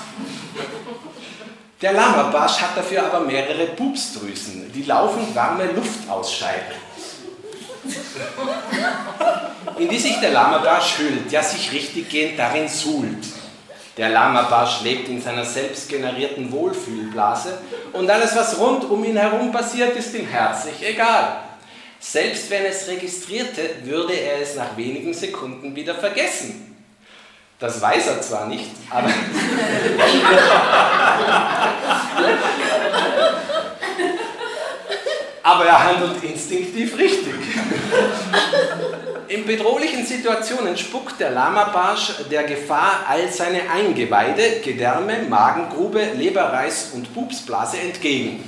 [1.81, 6.80] Der Lama-Barsch hat dafür aber mehrere Pupsdrüsen, die laufend warme Luft ausscheiden
[9.77, 13.25] in die sich der Lama-Barsch hüllt, ja sich richtiggehend darin suhlt.
[13.97, 17.57] Der Lama-Barsch lebt in seiner selbst generierten Wohlfühlblase
[17.93, 21.43] und alles, was rund um ihn herum passiert, ist ihm herzlich egal.
[21.99, 26.75] Selbst wenn es registrierte, würde er es nach wenigen Sekunden wieder vergessen.
[27.59, 29.09] Das weiß er zwar nicht, aber
[35.43, 37.33] aber er handelt instinktiv richtig.
[39.27, 47.13] In bedrohlichen Situationen spuckt der Lama-Barsch der Gefahr all seine Eingeweide, Gedärme, Magengrube, Leberreis und
[47.13, 48.43] Pupsblase entgegen.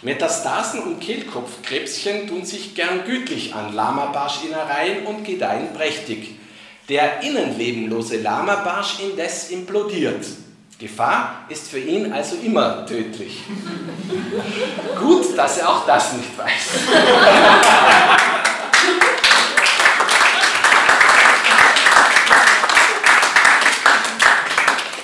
[0.00, 6.36] Metastasen und Kehlkopfkrebschen tun sich gern gütlich an Lama-Barsch-Innereien und gedeihen prächtig.
[6.88, 10.24] Der innenlebenlose Lama-Barsch indes implodiert.
[10.78, 13.42] Gefahr ist für ihn also immer tödlich.
[15.00, 16.46] Gut, dass er auch das nicht weiß.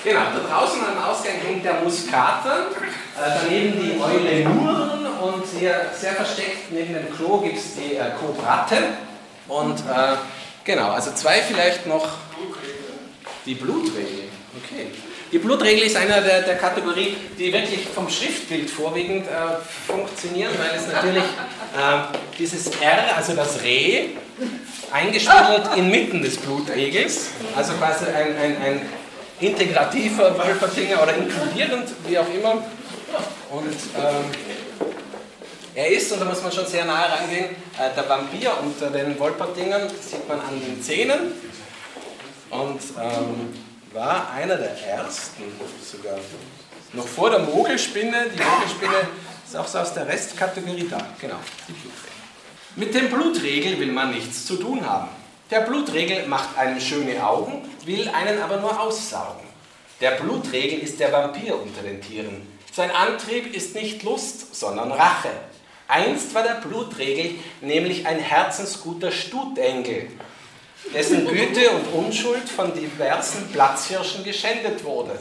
[0.05, 5.91] genau, da draußen am Ausgang hängt der Muskater, äh, daneben die Eule Muren und hier
[5.93, 8.77] sehr versteckt neben dem Klo gibt es die äh, Kobratte.
[9.49, 10.15] Und äh,
[10.63, 12.07] genau, also zwei vielleicht noch.
[13.45, 14.29] Die Blutregel,
[14.63, 14.87] okay.
[15.31, 19.31] Die Blutregel ist einer der, der Kategorie, die wirklich vom Schriftbild vorwiegend äh,
[19.87, 24.09] funktionieren, weil es natürlich äh, dieses R, also das Reh,
[24.91, 28.81] eingespielt inmitten des Blutregels, also quasi ein, ein, ein
[29.39, 32.63] integrativer Wölfertinger oder inkludierend, wie auch immer,
[33.51, 34.25] Und ähm,
[35.73, 39.17] er ist, und da muss man schon sehr nahe rangehen, äh, der Vampir unter den
[39.19, 41.33] Wolpertingern, sieht man an den Zähnen.
[42.49, 43.53] Und ähm,
[43.95, 45.43] war einer der ersten,
[45.81, 46.19] sogar
[46.93, 48.25] noch vor der Mogelspinne.
[48.29, 49.07] Die Mogelspinne
[49.45, 51.37] ist auch so aus der Restkategorie da, genau,
[51.67, 52.15] die Blutregel.
[52.75, 55.07] Mit dem Blutregel will man nichts zu tun haben.
[55.49, 59.45] Der Blutregel macht einem schöne Augen, will einen aber nur aussaugen.
[60.01, 62.45] Der Blutregel ist der Vampir unter den Tieren.
[62.73, 65.29] Sein Antrieb ist nicht Lust, sondern Rache.
[65.87, 70.09] Einst war der Blutregel nämlich ein herzensguter Stutengel,
[70.93, 75.17] dessen Güte und Unschuld von diversen Platzhirschen geschändet wurde.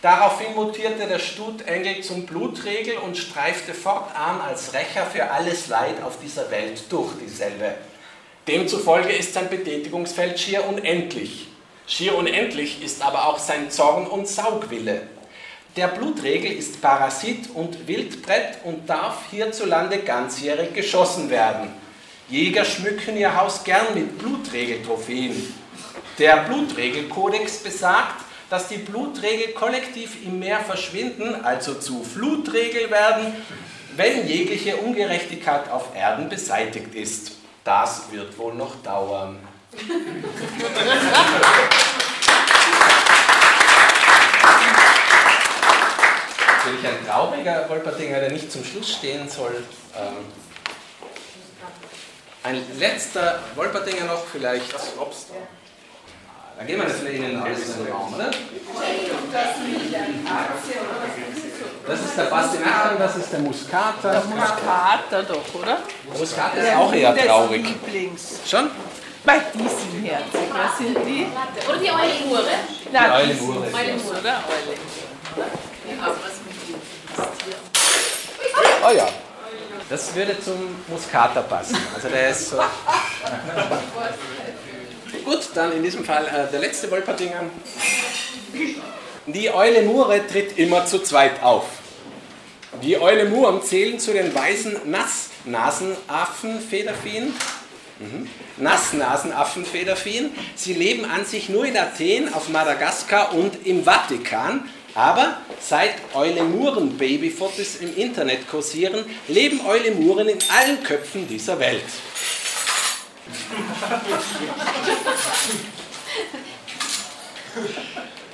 [0.00, 6.20] Daraufhin mutierte der Stutengel zum Blutregel und streifte fortan als Rächer für alles Leid auf
[6.22, 7.74] dieser Welt durch dieselbe.
[8.46, 11.48] Demzufolge ist sein Betätigungsfeld schier unendlich.
[11.86, 15.02] Schier unendlich ist aber auch sein Zorn und Saugwille.
[15.76, 21.70] Der Blutregel ist Parasit und Wildbrett und darf hierzulande ganzjährig geschossen werden.
[22.28, 25.54] Jäger schmücken ihr Haus gern mit Blutregeltrophäen.
[26.18, 28.16] Der Blutregelkodex besagt,
[28.50, 33.34] dass die Blutregel kollektiv im Meer verschwinden, also zu Flutregel werden,
[33.96, 37.32] wenn jegliche Ungerechtigkeit auf Erden beseitigt ist.
[37.64, 39.38] Das wird wohl noch dauern.
[46.56, 49.64] Natürlich ein trauriger Wolpertinger, der nicht zum Schluss stehen soll.
[49.96, 50.47] Ähm,
[52.48, 55.28] ein letzter Wolpertinger noch, vielleicht das Obst.
[56.56, 57.38] Dann gehen wir das vielleicht in den
[57.92, 58.30] Raum, oder?
[61.86, 64.10] Das ist der Pastinaken, das ist der Muskater.
[64.10, 65.78] Der Muskater doch, oder?
[66.10, 67.64] Der Muskater ist auch eher traurig.
[67.64, 68.40] Lieblings.
[68.46, 68.70] Schon?
[69.24, 70.48] Bei diesen herzig.
[70.52, 71.26] Was sind die?
[71.68, 72.44] Oder die Eule Mure.
[72.92, 73.70] Nein, Die Eule die Mure.
[73.70, 74.42] sind süß, oder?
[74.48, 74.76] Eule.
[78.86, 79.08] Oh ja.
[79.88, 81.76] Das würde zum Muskater passen.
[81.94, 82.58] Also der ist so.
[85.24, 87.44] Gut, dann in diesem Fall äh, der letzte Wolpertinger.
[89.26, 91.64] Die Eule Mure tritt immer zu zweit auf.
[92.82, 97.32] Die Eule Muren zählen zu den weißen Nassnasenaffenfederviehen.
[97.98, 98.28] Mhm.
[98.58, 100.32] Nassnasenaffenfederviehen.
[100.54, 104.68] Sie leben an sich nur in Athen, auf Madagaskar und im Vatikan.
[104.98, 111.84] Aber seit Eulemuren Babyfotos im Internet kursieren, leben Eulemuren in allen Köpfen dieser Welt.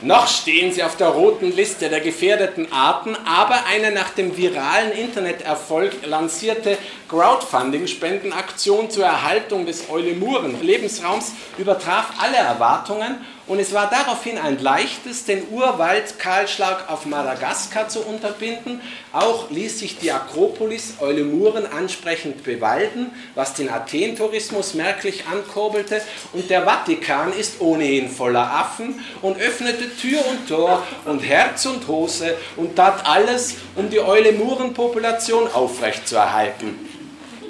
[0.00, 4.92] Noch stehen sie auf der roten Liste der gefährdeten Arten, aber eine nach dem viralen
[4.92, 6.78] Interneterfolg lancierte
[7.10, 15.46] Crowdfunding-Spendenaktion zur Erhaltung des Eulemuren-Lebensraums übertraf alle Erwartungen und es war daraufhin ein leichtes, den
[15.50, 18.80] Urwald-Kahlschlag auf Madagaskar zu unterbinden.
[19.12, 26.00] Auch ließ sich die Akropolis Eulemuren ansprechend bewalden, was den Athen-Tourismus merklich ankurbelte.
[26.32, 31.86] Und der Vatikan ist ohnehin voller Affen und öffnete Tür und Tor und Herz und
[31.86, 36.78] Hose und tat alles, um die Eulemuren-Population aufrechtzuerhalten.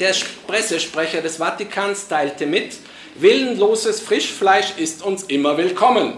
[0.01, 0.13] Der
[0.49, 2.73] Pressesprecher des Vatikans teilte mit,
[3.17, 6.15] Willenloses Frischfleisch ist uns immer willkommen.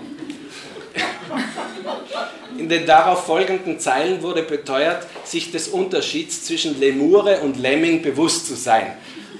[2.57, 8.47] In den darauf folgenden Zeilen wurde beteuert, sich des Unterschieds zwischen Lemure und Lemming bewusst
[8.47, 8.97] zu sein.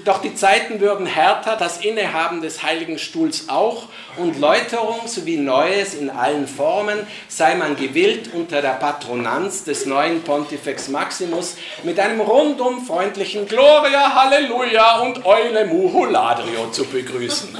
[0.07, 5.95] Doch die Zeiten würden härter, das Innehaben des Heiligen Stuhls auch, und Läuterung sowie Neues
[5.95, 12.21] in allen Formen sei man gewillt, unter der Patronanz des neuen Pontifex Maximus mit einem
[12.21, 17.57] rundum freundlichen Gloria, Halleluja und Eule Muhuladrio zu begrüßen.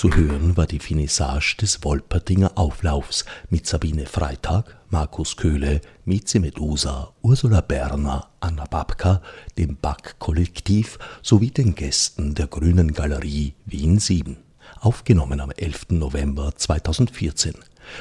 [0.00, 7.12] Zu hören war die Finissage des Wolpertinger Auflaufs mit Sabine Freitag, Markus Köhle, Mieze Medusa,
[7.20, 9.20] Ursula Berner, Anna Babka,
[9.58, 14.38] dem Back-Kollektiv sowie den Gästen der Grünen Galerie Wien 7.
[14.80, 15.90] Aufgenommen am 11.
[15.90, 17.52] November 2014.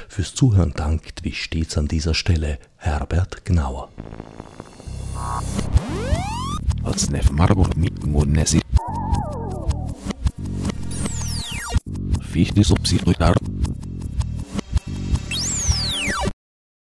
[0.08, 3.90] Fürs Zuhören dankt wie stets an dieser Stelle Herbert Gnauer.
[6.82, 8.06] Als Marburg mit
[12.34, 13.34] wie ich nicht subsidiär.